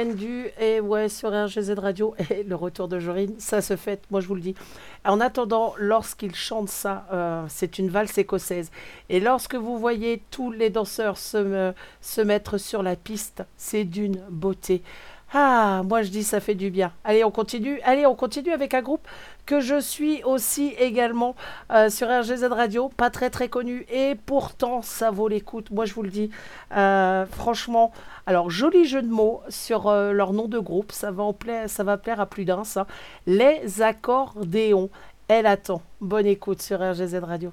[0.07, 4.19] Yendu et ouais sur RGZ Radio et le retour de Jorine, ça se fait, moi
[4.19, 4.55] je vous le dis.
[5.05, 8.69] En attendant, lorsqu'ils chantent ça, euh, c'est une valse écossaise.
[9.09, 13.85] Et lorsque vous voyez tous les danseurs se, me- se mettre sur la piste, c'est
[13.85, 14.81] d'une beauté.
[15.35, 16.93] Ah, moi je dis ça fait du bien.
[17.03, 17.79] Allez, on continue.
[17.83, 19.07] Allez, on continue avec un groupe
[19.47, 21.35] que je suis aussi également
[21.71, 25.71] euh, sur RGZ Radio, pas très très connu et pourtant ça vaut l'écoute.
[25.71, 26.29] Moi je vous le dis,
[26.75, 27.91] Euh, franchement.
[28.27, 31.23] Alors joli jeu de mots sur euh, leur nom de groupe, ça va
[31.67, 32.85] ça va plaire à plus d'un ça.
[33.25, 34.89] Les accordéons.
[35.29, 35.81] Elle attend.
[36.01, 37.51] Bonne écoute sur RGZ Radio.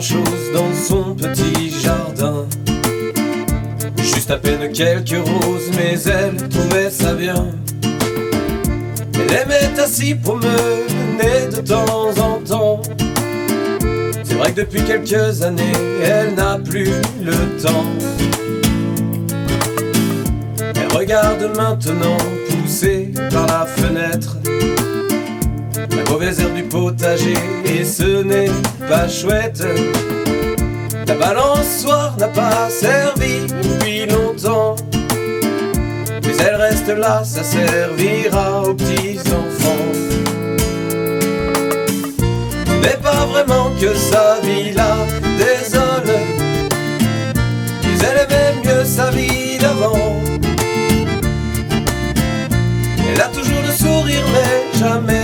[0.00, 2.46] Chose dans son petit jardin.
[3.98, 7.46] Juste à peine quelques roses, mais elle trouvait ça bien.
[9.14, 12.82] Elle aimait ainsi promener de temps en temps.
[14.22, 15.72] C'est vrai que depuis quelques années,
[16.02, 16.90] elle n'a plus
[17.22, 17.86] le temps.
[20.58, 22.18] Elle regarde maintenant
[22.50, 24.36] pousser par la fenêtre
[25.96, 27.34] la mauvaise herbe du potager
[27.64, 28.50] et ce n'est
[28.88, 29.64] pas chouette.
[31.06, 34.76] La balançoire n'a pas servi depuis longtemps.
[36.22, 39.92] Mais elle reste là, ça servira aux petits enfants.
[42.82, 44.96] N'est pas vraiment que sa vie la
[45.38, 46.16] désole.
[47.84, 50.20] Mais elle aimait mieux sa vie d'avant.
[53.08, 55.15] Elle a toujours le sourire, mais jamais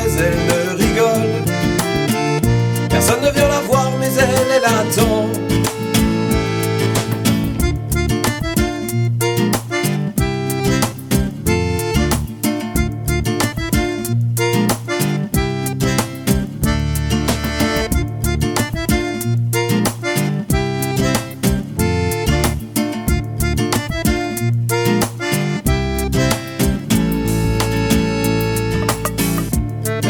[4.94, 5.00] La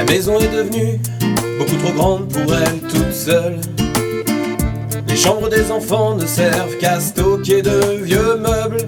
[0.05, 0.99] maison est devenue
[1.59, 3.61] beaucoup trop grande pour elle toute seule.
[5.73, 8.87] Enfants ne servent qu'à stocker de vieux meubles.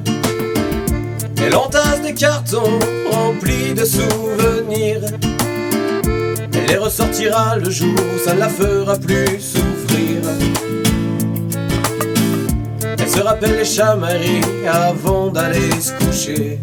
[1.39, 2.79] Elle entasse des cartons
[3.11, 5.01] remplis de souvenirs.
[6.53, 10.21] Elle les ressortira le jour où ça ne la fera plus souffrir.
[12.99, 16.59] Elle se rappelle les chamailleries avant d'aller se coucher.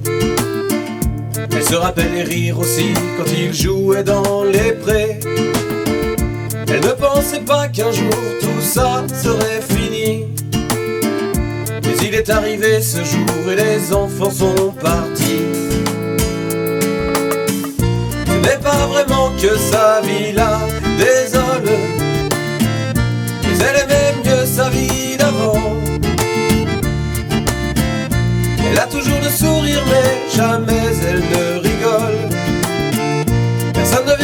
[1.52, 5.20] Elle se rappelle les rires aussi quand ils jouaient dans les prés.
[6.68, 9.62] Elle ne pensait pas qu'un jour tout ça serait
[12.12, 15.48] il est arrivé ce jour et les enfants sont partis.
[18.28, 20.60] Ce n'est pas vraiment que sa vie la
[20.98, 21.72] désole.
[23.46, 25.78] Mais elle aimait mieux sa vie d'avant.
[28.70, 32.20] Elle a toujours le sourire, mais jamais elle ne rigole.
[33.74, 34.21] Personne ne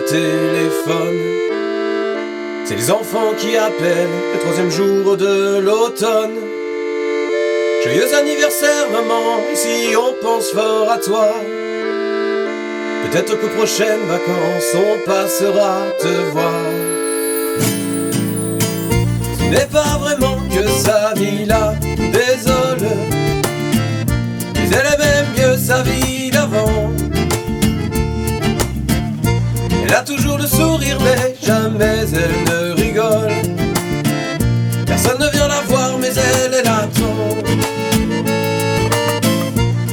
[0.00, 1.18] téléphone.
[2.64, 6.38] C'est les enfants qui appellent le troisième jour de l'automne.
[7.82, 11.28] Joyeux anniversaire maman, ici on pense fort à toi.
[13.04, 16.52] Peut-être qu'aux prochaines vacances on passera te voir.
[19.54, 21.71] Ce pas vraiment que sa vie la
[29.92, 33.30] Elle a toujours le sourire, mais jamais elle ne rigole.
[34.86, 37.28] Personne ne vient la voir, mais elle, elle attend.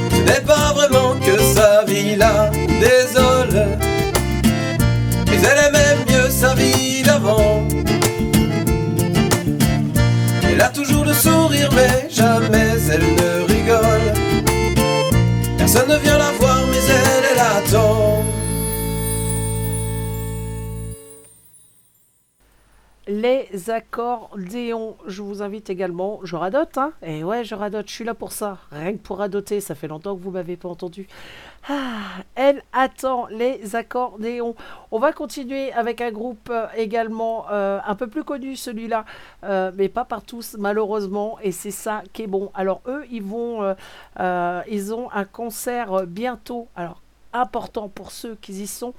[0.09, 3.67] Ce n'est pas vraiment que sa vie la désole.
[5.27, 7.67] Mais elle aimait mieux sa vie d'avant.
[10.49, 14.13] Elle a toujours le sourire, mais jamais elle ne rigole.
[15.57, 16.28] Personne ne vient la
[23.67, 24.95] accordéons.
[25.07, 28.31] Je vous invite également, je radote, hein Et ouais, je radote, je suis là pour
[28.31, 28.57] ça.
[28.71, 31.07] Rien que pour radoter, ça fait longtemps que vous m'avez pas entendu.
[31.67, 34.55] Ah, elle attend les accordéons.
[34.91, 39.05] On va continuer avec un groupe euh, également euh, un peu plus connu, celui-là,
[39.43, 41.37] euh, mais pas par tous malheureusement.
[41.43, 42.51] Et c'est ça qui est bon.
[42.53, 43.75] Alors eux, ils vont,
[44.67, 46.67] ils ont un concert bientôt.
[46.75, 47.01] Alors
[47.33, 48.93] important pour ceux qui y sont.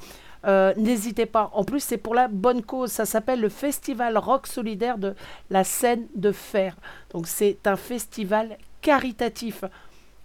[0.47, 1.51] Euh, N'hésitez pas.
[1.55, 2.91] En plus, c'est pour la bonne cause.
[2.91, 5.15] Ça s'appelle le Festival Rock Solidaire de
[5.51, 6.77] la Seine de Fer.
[7.13, 9.65] Donc, c'est un festival caritatif.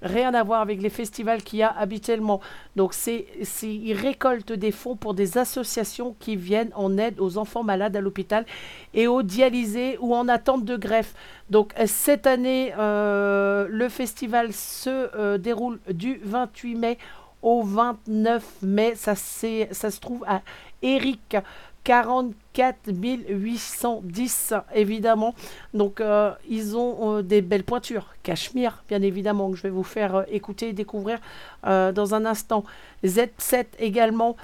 [0.01, 2.41] Rien à voir avec les festivals qu'il y a habituellement.
[2.75, 3.25] Donc, c'est,
[3.63, 8.01] ils récoltent des fonds pour des associations qui viennent en aide aux enfants malades à
[8.01, 8.45] l'hôpital
[8.93, 11.15] et aux dialysés ou en attente de greffe.
[11.49, 16.97] Donc, cette année, euh, le festival se euh, déroule du 28 mai
[17.45, 18.93] au 29 mai.
[18.95, 20.41] Ça, ça se trouve à
[20.81, 21.37] Eric.
[21.85, 22.91] 44
[23.29, 25.35] 810 évidemment
[25.75, 29.83] donc euh, ils ont euh, des belles pointures Cachemire bien évidemment que je vais vous
[29.83, 31.19] faire euh, écouter et découvrir
[31.63, 32.63] dans un instant
[33.03, 34.35] Z7 également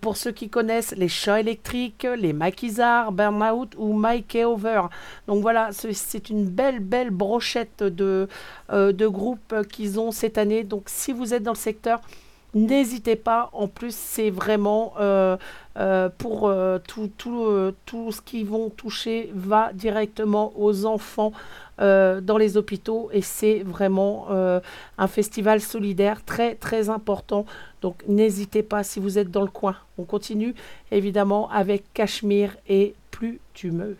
[0.00, 4.82] pour ceux qui connaissent les chats électriques les maquisards Burnout ou Mike Over
[5.26, 8.28] donc voilà c'est- une belle belle brochette de,
[8.72, 12.00] de groupes qu'ils ont cette année donc si vous êtes dans le secteur
[12.54, 15.36] N'hésitez pas, en plus c'est vraiment euh,
[15.76, 17.10] euh, pour euh, tout,
[18.12, 21.32] ce qu'ils vont toucher va directement aux enfants
[21.76, 27.46] dans les hôpitaux et c'est vraiment un festival solidaire très très important.
[27.82, 29.74] Donc n'hésitez pas si vous êtes dans le coin.
[29.98, 30.54] On continue
[30.92, 33.96] évidemment avec Cachemire et Plus tu me.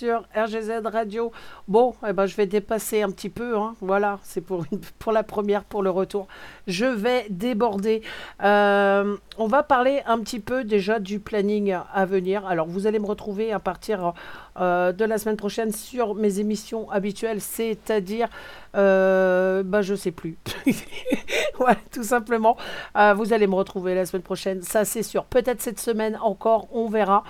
[0.00, 1.30] Sur RGZ Radio.
[1.68, 3.58] Bon, eh ben, je vais dépasser un petit peu.
[3.58, 3.74] hein.
[3.82, 4.64] Voilà, c'est pour,
[4.98, 6.26] pour la première, pour le retour.
[6.66, 8.00] Je vais déborder.
[8.42, 12.46] Euh, on va parler un petit peu déjà du planning à venir.
[12.46, 14.14] Alors, vous allez me retrouver à partir
[14.58, 18.28] euh, de la semaine prochaine sur mes émissions habituelles, c'est-à-dire,
[18.76, 20.38] euh, bah, je sais plus.
[21.58, 22.56] voilà, tout simplement.
[22.96, 25.24] Euh, vous allez me retrouver la semaine prochaine, ça c'est sûr.
[25.26, 27.22] Peut-être cette semaine encore, on verra.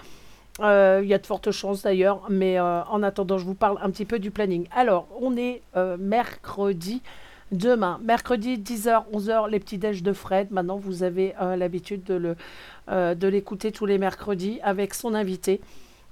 [0.62, 3.78] Euh, Il y a de fortes chances d'ailleurs, mais euh, en attendant, je vous parle
[3.82, 4.66] un petit peu du planning.
[4.74, 7.02] Alors, on est euh, mercredi
[7.52, 7.98] demain.
[8.04, 10.50] Mercredi, 10h, 11h, les petits déj de Fred.
[10.50, 15.60] Maintenant, vous avez l'habitude de l'écouter tous les mercredis avec son invité.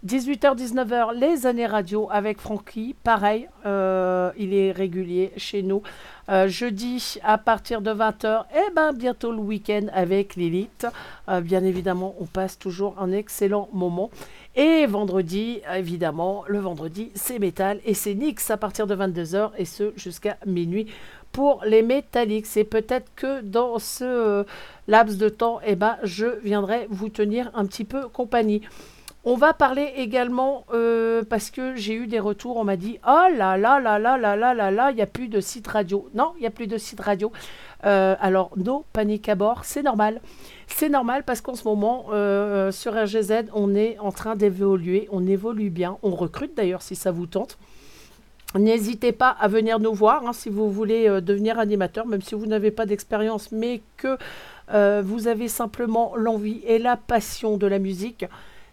[0.05, 2.97] 18h, 19h, les années radio avec Francky.
[3.05, 5.83] Pareil, il est régulier chez nous.
[6.47, 10.89] Jeudi, à partir de 20h, et ben bientôt le week-end avec Lilith.
[11.43, 14.11] Bien évidemment, on passe toujours un excellent moment.
[14.61, 19.65] Et vendredi, évidemment, le vendredi, c'est métal et c'est Nix à partir de 22h et
[19.65, 20.89] ce jusqu'à minuit
[21.31, 22.47] pour les métalliques.
[22.47, 24.45] C'est peut-être que dans ce euh,
[24.89, 28.63] laps de temps, eh ben, je viendrai vous tenir un petit peu compagnie.
[29.25, 33.27] On va parler également, euh, parce que j'ai eu des retours, on m'a dit Oh
[33.37, 36.09] là là là là là là là là, il n'y a plus de site radio.
[36.15, 37.33] Non, il n'y a plus de site radio.
[37.85, 40.21] Euh, alors, no panique à bord, c'est normal.
[40.69, 45.27] C'est normal parce qu'en ce moment, euh, sur RGZ, on est en train d'évoluer, on
[45.27, 45.99] évolue bien.
[46.05, 47.59] On recrute d'ailleurs si ça vous tente.
[48.55, 52.47] N'hésitez pas à venir nous voir hein, si vous voulez devenir animateur, même si vous
[52.47, 54.17] n'avez pas d'expérience, mais que
[55.03, 58.25] vous avez simplement l'envie et la passion de la musique.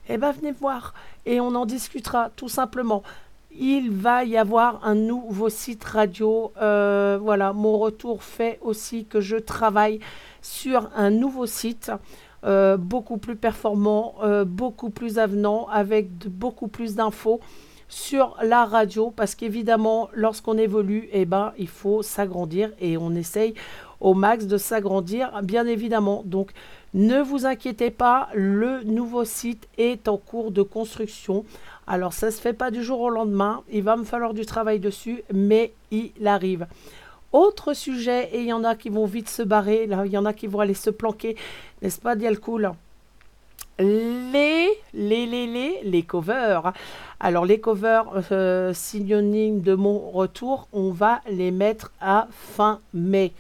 [0.08, 0.94] Eh bien, venez voir
[1.26, 3.04] et on en discutera tout simplement.
[3.58, 6.52] Il va y avoir un nouveau site radio.
[6.62, 10.00] Euh, voilà, mon retour fait aussi que je travaille
[10.42, 11.92] sur un nouveau site.
[12.46, 17.40] euh, beaucoup plus performant, euh, beaucoup plus avenant, avec beaucoup plus d'infos
[17.88, 23.54] sur la radio parce qu'évidemment lorsqu'on évolue eh ben il faut s'agrandir et on essaye
[24.00, 26.50] au max de s'agrandir bien évidemment donc
[26.96, 31.46] ne vous inquiétez pas le nouveau site est en cours de construction
[31.88, 34.80] alors ça se fait pas du jour au lendemain il va me falloir du travail
[34.80, 36.68] dessus mais il arrive
[37.34, 40.26] autre sujet et il y en a qui vont vite se barrer il y en
[40.26, 41.36] a qui vont aller se planquer
[41.82, 42.72] n'est-ce pas Dialcool
[43.78, 46.72] les, les, les, les, les covers.
[47.20, 53.34] Alors, les covers euh, synonymes de mon retour, on va les mettre à fin mai.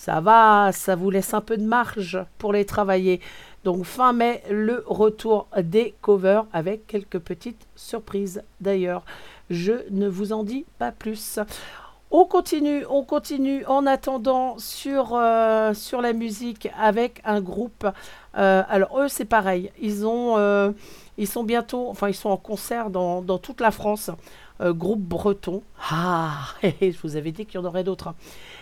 [0.00, 3.20] Ça va, ça vous laisse un peu de marge pour les travailler.
[3.64, 9.04] Donc, fin mai, le retour des covers avec quelques petites surprises d'ailleurs.
[9.50, 11.40] Je ne vous en dis pas plus.
[12.12, 17.84] On continue, on continue en attendant sur, euh, la musique avec un groupe.
[18.36, 20.72] Euh, alors eux c'est pareil, euh,
[21.18, 24.12] ils sont bientôt, enfin ils sont en concert dans toute la France.
[24.60, 25.62] Euh, groupe breton.
[25.90, 28.14] Ah, je vous avais dit qu'il y en aurait d'autres.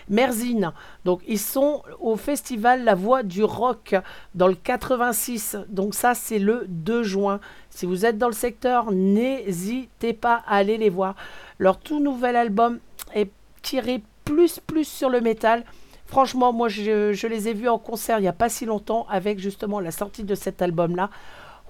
[0.09, 0.71] Merzine.
[1.05, 3.95] Donc ils sont au festival La Voix du Rock
[4.35, 5.57] dans le 86.
[5.69, 7.39] Donc ça c'est le 2 juin.
[7.71, 11.15] Si vous êtes dans le secteur, n'hésitez pas à aller les voir.
[11.57, 12.77] Leur tout nouvel album
[13.15, 13.31] est
[13.63, 15.63] tiré plus plus sur le métal.
[16.05, 19.07] Franchement, moi je, je les ai vus en concert il n'y a pas si longtemps
[19.09, 21.09] avec justement la sortie de cet album-là.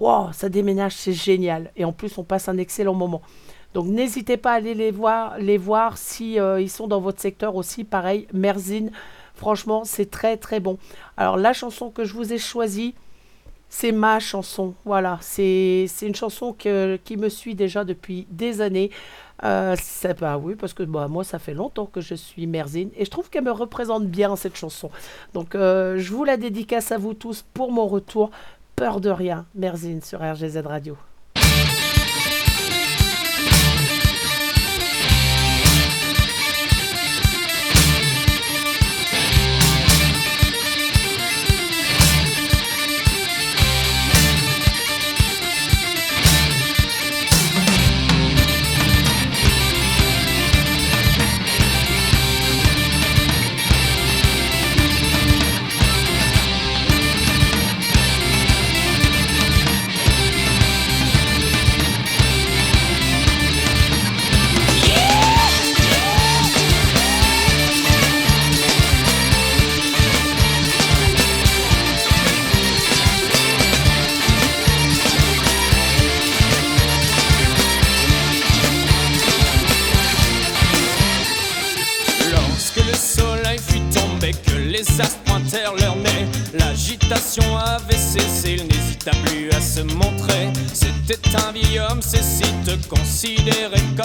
[0.00, 1.72] Wow, ça déménage, c'est génial.
[1.74, 3.20] Et en plus, on passe un excellent moment.
[3.74, 7.20] Donc n'hésitez pas à aller les voir, les voir si euh, ils sont dans votre
[7.20, 7.84] secteur aussi.
[7.84, 8.90] Pareil, Merzine,
[9.34, 10.78] franchement, c'est très très bon.
[11.16, 12.94] Alors la chanson que je vous ai choisie,
[13.68, 14.74] c'est ma chanson.
[14.84, 18.90] Voilà, c'est une chanson qui me suit déjà depuis des années.
[19.44, 19.76] Euh,
[20.20, 23.10] bah oui, parce que bah, moi, ça fait longtemps que je suis Merzine et je
[23.10, 24.90] trouve qu'elle me représente bien cette chanson.
[25.34, 28.30] Donc, euh, je vous la dédicace à vous tous pour mon retour.
[28.74, 30.96] Peur de rien, Merzine sur RGZ Radio.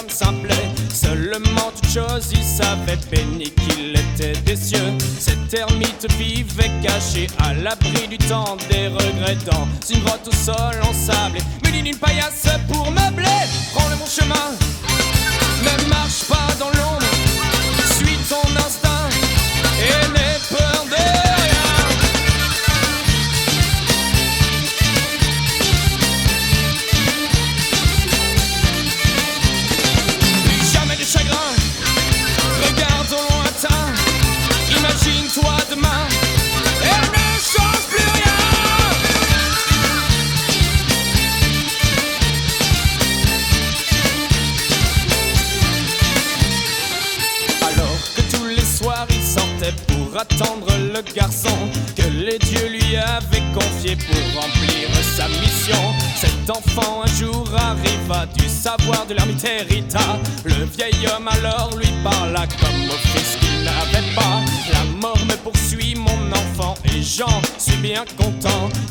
[0.09, 4.79] Seulement toute chose, il savait béni qu'il était des cieux.
[5.19, 8.72] Cet ermite vivait caché à l'abri du temps des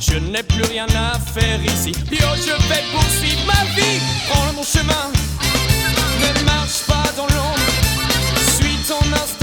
[0.01, 1.93] Je n'ai plus rien à faire ici.
[2.11, 4.01] Bio, je vais poursuivre ma vie.
[4.29, 5.11] Prends bon chemin.
[6.21, 7.59] Ne marche pas dans l'ombre.
[8.55, 9.42] Suis ton instinct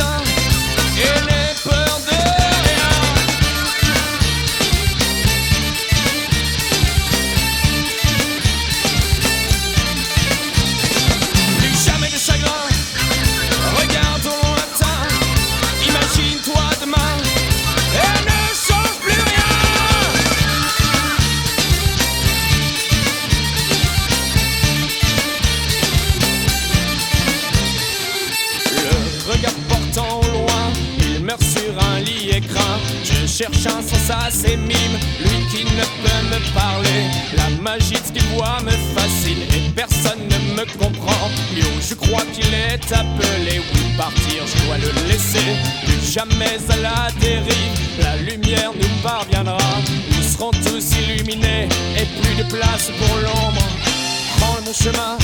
[54.81, 55.18] Prends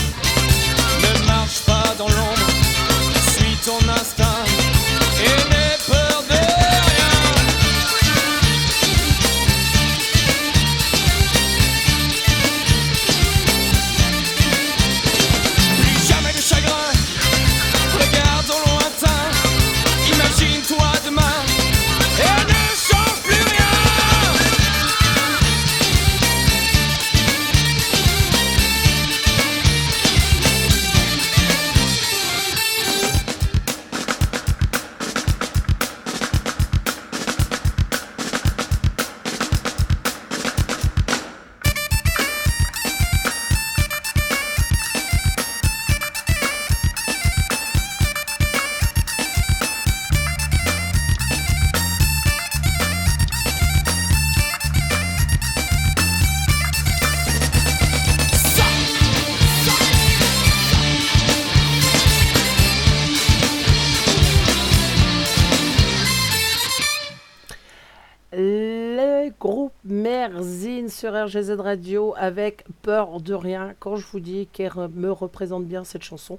[71.26, 73.74] RGZ Radio avec Peur de rien.
[73.80, 76.38] Quand je vous dis qu'elle me représente bien cette chanson,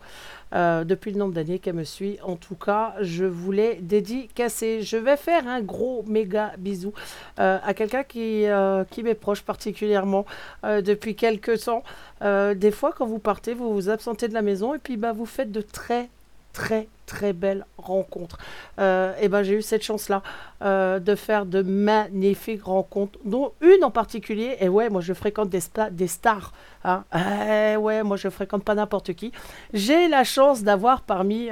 [0.54, 4.82] euh, depuis le nombre d'années qu'elle me suit, en tout cas, je voulais dédicacer.
[4.82, 6.92] Je vais faire un gros méga bisou
[7.40, 10.24] euh, à quelqu'un qui, euh, qui m'est proche particulièrement
[10.62, 11.82] depuis quelques temps.
[12.22, 15.26] Des fois, quand vous partez, vous vous absentez de la maison et puis bah, vous
[15.26, 16.08] faites de très
[16.52, 18.38] très très belles rencontres.
[18.78, 20.22] Euh, et ben j'ai eu cette chance-là
[20.62, 24.56] euh, de faire de magnifiques rencontres, dont une en particulier.
[24.60, 26.52] Et ouais, moi je fréquente des, sta- des stars.
[26.84, 27.04] hein.
[27.14, 29.32] Eh ouais, moi je fréquente pas n'importe qui.
[29.72, 31.48] J'ai la chance d'avoir parmi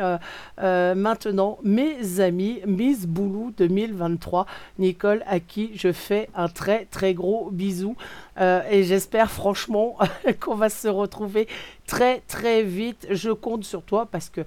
[0.61, 4.47] euh, maintenant mes amis Miss Boulou 2023,
[4.79, 7.97] Nicole, à qui je fais un très très gros bisou.
[8.41, 9.97] Euh, et j'espère franchement
[10.41, 11.47] qu'on va se retrouver
[11.87, 13.07] très très vite.
[13.11, 14.41] Je compte sur toi parce que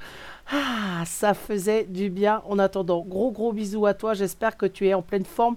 [0.52, 3.02] ah, ça faisait du bien en attendant.
[3.02, 4.14] Gros gros bisous à toi.
[4.14, 5.56] J'espère que tu es en pleine forme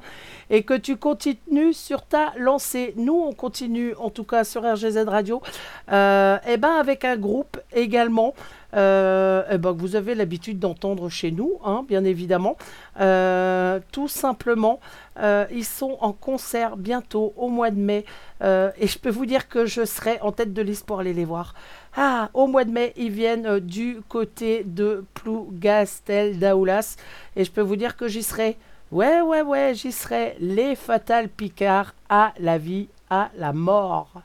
[0.48, 2.94] et que tu continues sur ta lancée.
[2.96, 5.42] Nous, on continue en tout cas sur RGZ Radio.
[5.92, 8.34] Euh, et ben avec un groupe également.
[8.74, 12.56] Euh, eh ben, vous avez l'habitude d'entendre chez nous, hein, bien évidemment.
[13.00, 14.80] Euh, tout simplement,
[15.18, 18.04] euh, ils sont en concert bientôt au mois de mai.
[18.42, 21.14] Euh, et je peux vous dire que je serai en tête de liste pour aller
[21.14, 21.54] les voir.
[21.96, 26.96] Ah, au mois de mai, ils viennent du côté de Plougastel d'Aoulas.
[27.36, 28.56] Et je peux vous dire que j'y serai.
[28.92, 30.36] Ouais, ouais, ouais, j'y serai.
[30.40, 34.22] Les Fatal Picard à la vie à la mort.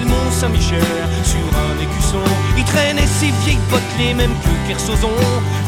[0.00, 0.82] Le Mont Saint-Michel
[1.24, 2.22] sur un écusson
[2.56, 5.10] Il traînait ses vieilles bottes, les mêmes que Kersozon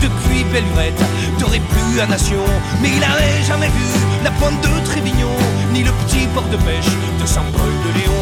[0.01, 1.03] Depuis belle lurette,
[1.39, 2.45] d'aurait plus à nation.
[2.81, 3.89] Mais il avait jamais vu
[4.25, 5.37] la pointe de Trévignon
[5.73, 8.22] Ni le petit port de pêche de Saint-Paul de Léon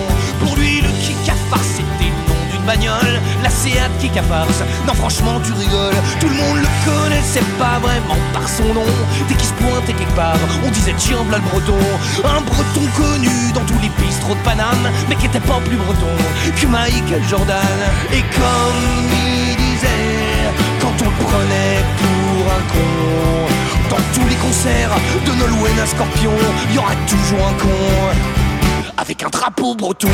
[3.43, 5.95] La Seat Kikafarce, non franchement tu rigoles.
[6.21, 8.85] Tout le monde le connaissait pas vraiment par son nom.
[9.29, 11.79] Dès qu'il se pointait quelque part, on disait tiens le breton.
[12.25, 16.15] Un breton connu dans tous les bistrots de Paname Mais qui était pas plus breton
[16.55, 17.81] que Michael Jordan.
[18.13, 24.95] Et comme il disait, quand on le prenait pour un con Dans tous les concerts
[25.25, 26.37] de Nolwenn à Scorpion
[26.75, 28.93] y aura toujours un con.
[28.99, 30.09] Avec un drapeau breton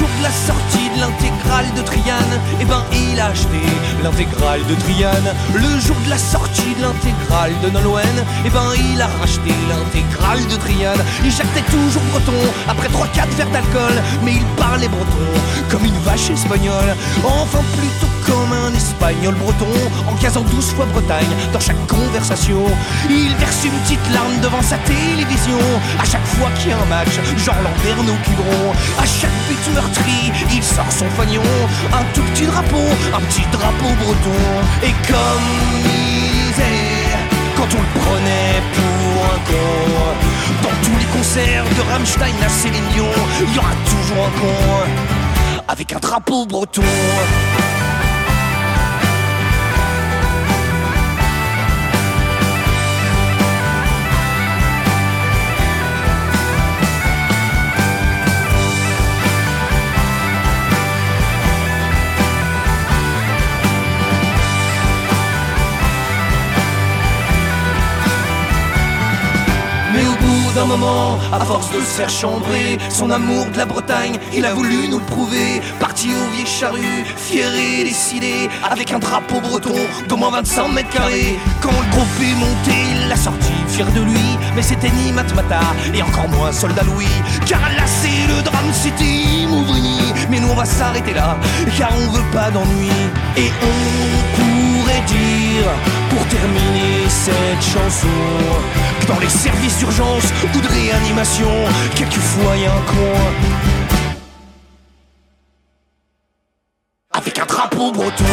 [0.00, 3.60] jour de la sortie de l'intégrale de Triane, eh ben il a acheté
[4.02, 5.30] l'intégrale de Triane.
[5.52, 10.42] Le jour de la sortie de l'intégrale de Nolwenn, eh ben il a racheté l'intégrale
[10.46, 11.04] de Triane.
[11.22, 15.28] Il jactait toujours breton après 3-4 verres d'alcool, mais il parlait breton
[15.70, 16.96] comme une vache espagnole.
[17.22, 19.74] Enfin plutôt comme un espagnol breton,
[20.06, 22.62] en casant 12 fois Bretagne dans chaque conversation.
[23.08, 25.58] Il verse une petite larme devant sa télévision
[25.98, 28.72] à chaque fois qu'il y a un match, genre Landerneau Quiberon.
[28.98, 31.42] À chaque but meurtri, il sort son fagnon,
[31.92, 34.40] un tout petit drapeau, un petit drapeau breton.
[34.82, 35.50] Et comme
[35.82, 37.18] disait,
[37.56, 39.90] quand on le prenait pour un con,
[40.62, 45.20] dans tous les concerts de Rammstein à Céline il y aura toujours un con
[45.70, 46.82] avec un drapeau breton.
[70.54, 74.54] D'un moment, à force de se faire chambrer, son amour de la Bretagne, il a
[74.54, 75.60] voulu nous prouver.
[75.78, 79.74] Parti au vieil charrue, fier et décidé, avec un drapeau breton
[80.08, 81.38] d'au moins 25 mètres carrés.
[81.60, 84.38] Quand le groupe est monté, il l'a sorti, fier de lui.
[84.54, 85.60] Mais c'était ni Matmata,
[85.94, 87.06] et encore moins Soldat Louis.
[87.46, 90.12] Car là, c'est le drame, c'était Mouvrini.
[90.30, 91.36] Mais nous, on va s'arrêter là,
[91.76, 92.90] car on veut pas d'ennui.
[93.36, 95.39] Et on pourrait dire,
[96.08, 98.08] pour terminer cette chanson,
[99.06, 101.50] dans les services d'urgence ou de réanimation,
[101.94, 103.16] quelquefois y a un con.
[107.12, 108.24] Avec un drapeau breton.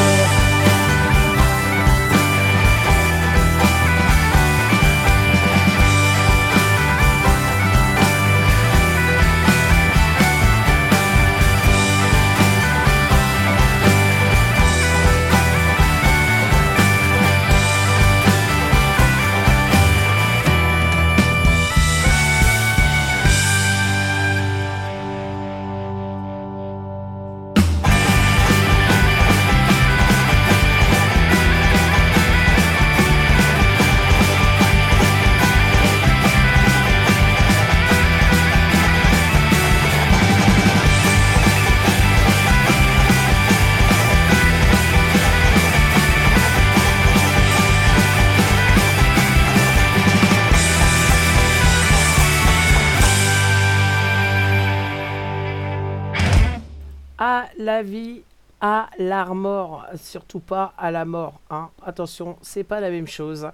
[57.83, 58.21] Vie,
[58.61, 61.39] à l'armor, surtout pas à la mort.
[61.49, 61.69] hein.
[61.85, 63.47] Attention, c'est pas la même chose.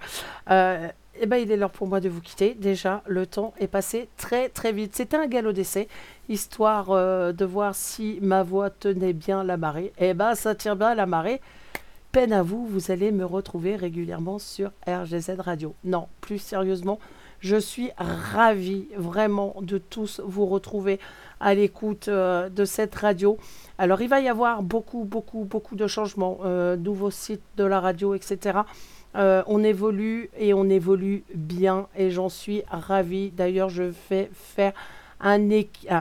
[0.50, 0.88] Euh,
[1.20, 2.54] eh ben, il est l'heure pour moi de vous quitter.
[2.54, 4.96] Déjà, le temps est passé très très vite.
[4.96, 5.88] C'était un galop d'essai,
[6.28, 9.92] histoire euh, de voir si ma voix tenait bien la marée.
[9.98, 11.40] Eh ben, ça tient bien la marée.
[12.10, 15.74] Peine à vous, vous allez me retrouver régulièrement sur RGZ Radio.
[15.84, 16.98] Non, plus sérieusement,
[17.40, 20.98] je suis ravie vraiment de tous vous retrouver
[21.44, 23.36] à l'écoute euh, de cette radio.
[23.76, 27.80] Alors, il va y avoir beaucoup, beaucoup, beaucoup de changements, euh, nouveaux sites de la
[27.80, 28.60] radio, etc.
[29.14, 33.30] Euh, on évolue et on évolue bien et j'en suis ravie.
[33.30, 34.72] D'ailleurs, je vais faire
[35.20, 35.38] un,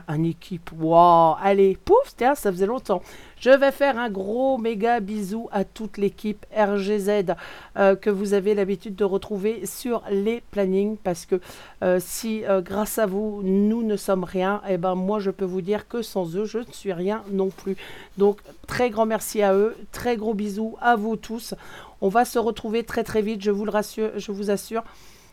[0.07, 0.71] un équipe.
[0.79, 3.01] Waouh, allez, pouf, ça faisait longtemps.
[3.43, 7.35] Je vais faire un gros méga bisou à toute l'équipe RGZ
[7.75, 11.41] euh, que vous avez l'habitude de retrouver sur les plannings parce que
[11.83, 15.43] euh, si euh, grâce à vous nous ne sommes rien, et ben moi je peux
[15.43, 17.75] vous dire que sans eux je ne suis rien non plus.
[18.17, 21.53] Donc très grand merci à eux, très gros bisous à vous tous.
[21.99, 24.85] On va se retrouver très très vite, je vous le rassure, je vous assure.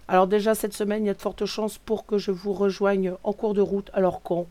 [0.09, 3.13] Alors déjà cette semaine, il y a de fortes chances pour que je vous rejoigne
[3.23, 3.89] en cours de route.
[3.95, 4.49] Alors quand?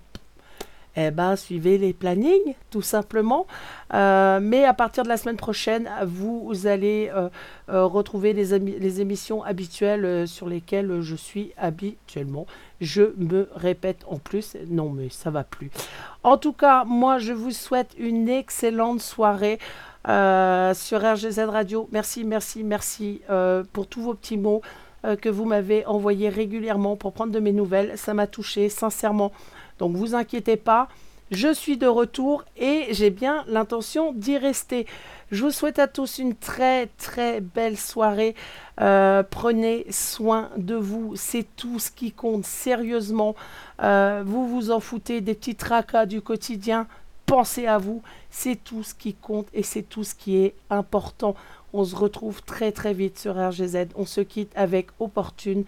[0.96, 3.46] Eh ben, suivez les plannings, tout simplement.
[3.94, 7.30] Euh, mais à partir de la semaine prochaine, vous allez euh,
[7.70, 12.48] euh, retrouver les, émissions habituelles sur lesquelles je suis habituellement.
[12.82, 14.58] Je me répète en plus.
[14.68, 15.70] Non, mais ça va plus.
[16.24, 19.60] En tout cas, moi, je vous souhaite une excellente soirée.
[20.06, 21.88] sur RGZ Radio.
[21.92, 23.22] Merci, merci, merci
[23.74, 24.62] pour tous vos petits mots
[25.22, 27.98] que vous m'avez envoyés régulièrement pour prendre de mes nouvelles.
[27.98, 29.32] Ça m'a touché, sincèrement.
[29.80, 30.90] Donc vous inquiétez pas,
[31.32, 34.88] je suis de retour et j'ai bien l'intention d'y rester.
[35.32, 38.34] Je vous souhaite à tous une très très belle soirée.
[38.82, 43.36] Euh, prenez soin de vous, c'est tout ce qui compte sérieusement.
[43.84, 46.88] Euh, vous vous en foutez des petits tracas du quotidien.
[47.28, 48.02] Pensez à vous,
[48.32, 51.36] c'est tout ce qui compte et c'est tout ce qui est important.
[51.74, 53.90] On se retrouve très très vite sur RGZ.
[53.96, 55.64] On se quitte avec Opportune,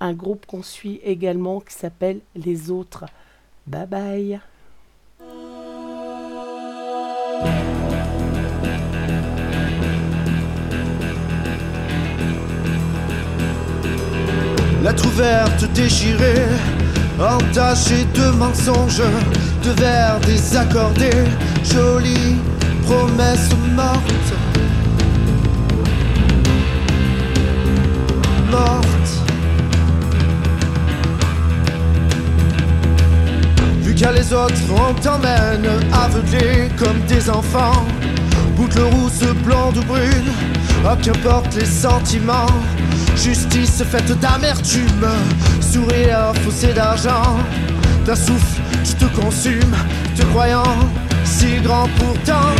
[0.00, 3.06] un groupe qu'on suit également qui s'appelle Les Autres.
[3.68, 4.40] Bye bye.
[14.82, 16.46] Lettre ouverte déchirée,
[17.20, 19.02] entachée de mensonges,
[19.62, 21.10] de vers désaccordés,
[21.62, 22.36] jolie
[22.86, 24.32] promesse morte.
[28.50, 28.97] Morte.
[33.98, 37.84] Qu'à les autres, on t'emmène aveuglé comme des enfants.
[38.56, 40.30] Boucle rousse, blonde ou brune,
[40.84, 42.46] oh qu'importe les sentiments.
[43.16, 45.06] Justice faite d'amertume,
[45.60, 47.38] sourire faussé d'argent.
[48.06, 49.76] D'un souffle, tu te consumes,
[50.16, 50.62] te croyant
[51.24, 51.88] si grand.
[51.98, 52.54] Pourtant.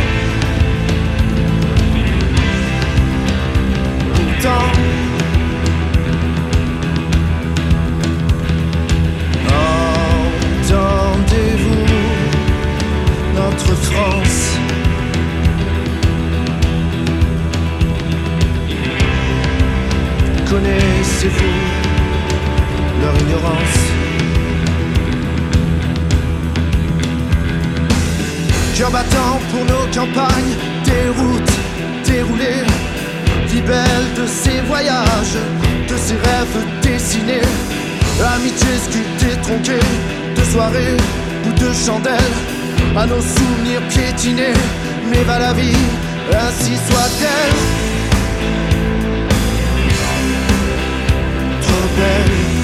[11.29, 11.85] Entendez-vous
[13.35, 14.57] notre France.
[20.49, 21.57] Connaissez-vous
[23.01, 23.79] leur ignorance?
[28.75, 31.57] Cœur battant pour nos campagnes, des routes
[32.05, 32.65] déroulées,
[33.53, 35.37] libelle de ces voyages,
[35.87, 37.41] de ces rêves dessinés,
[38.35, 39.85] amitié sculptée, tronquée,
[40.39, 40.97] de soirées
[41.47, 42.37] ou de chandelles,
[42.95, 44.53] à nos souvenirs piétinés,
[45.09, 45.75] mais va la vie,
[46.31, 47.55] ainsi soit-elle.
[51.61, 52.58] Trop belle.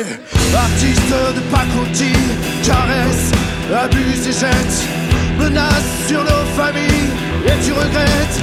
[0.00, 0.18] Passé.
[0.54, 2.30] Artiste de pacotille,
[2.64, 3.30] caresse,
[3.74, 4.88] abuse et jette.
[5.38, 7.10] Menace sur nos familles,
[7.46, 8.42] et tu regrettes,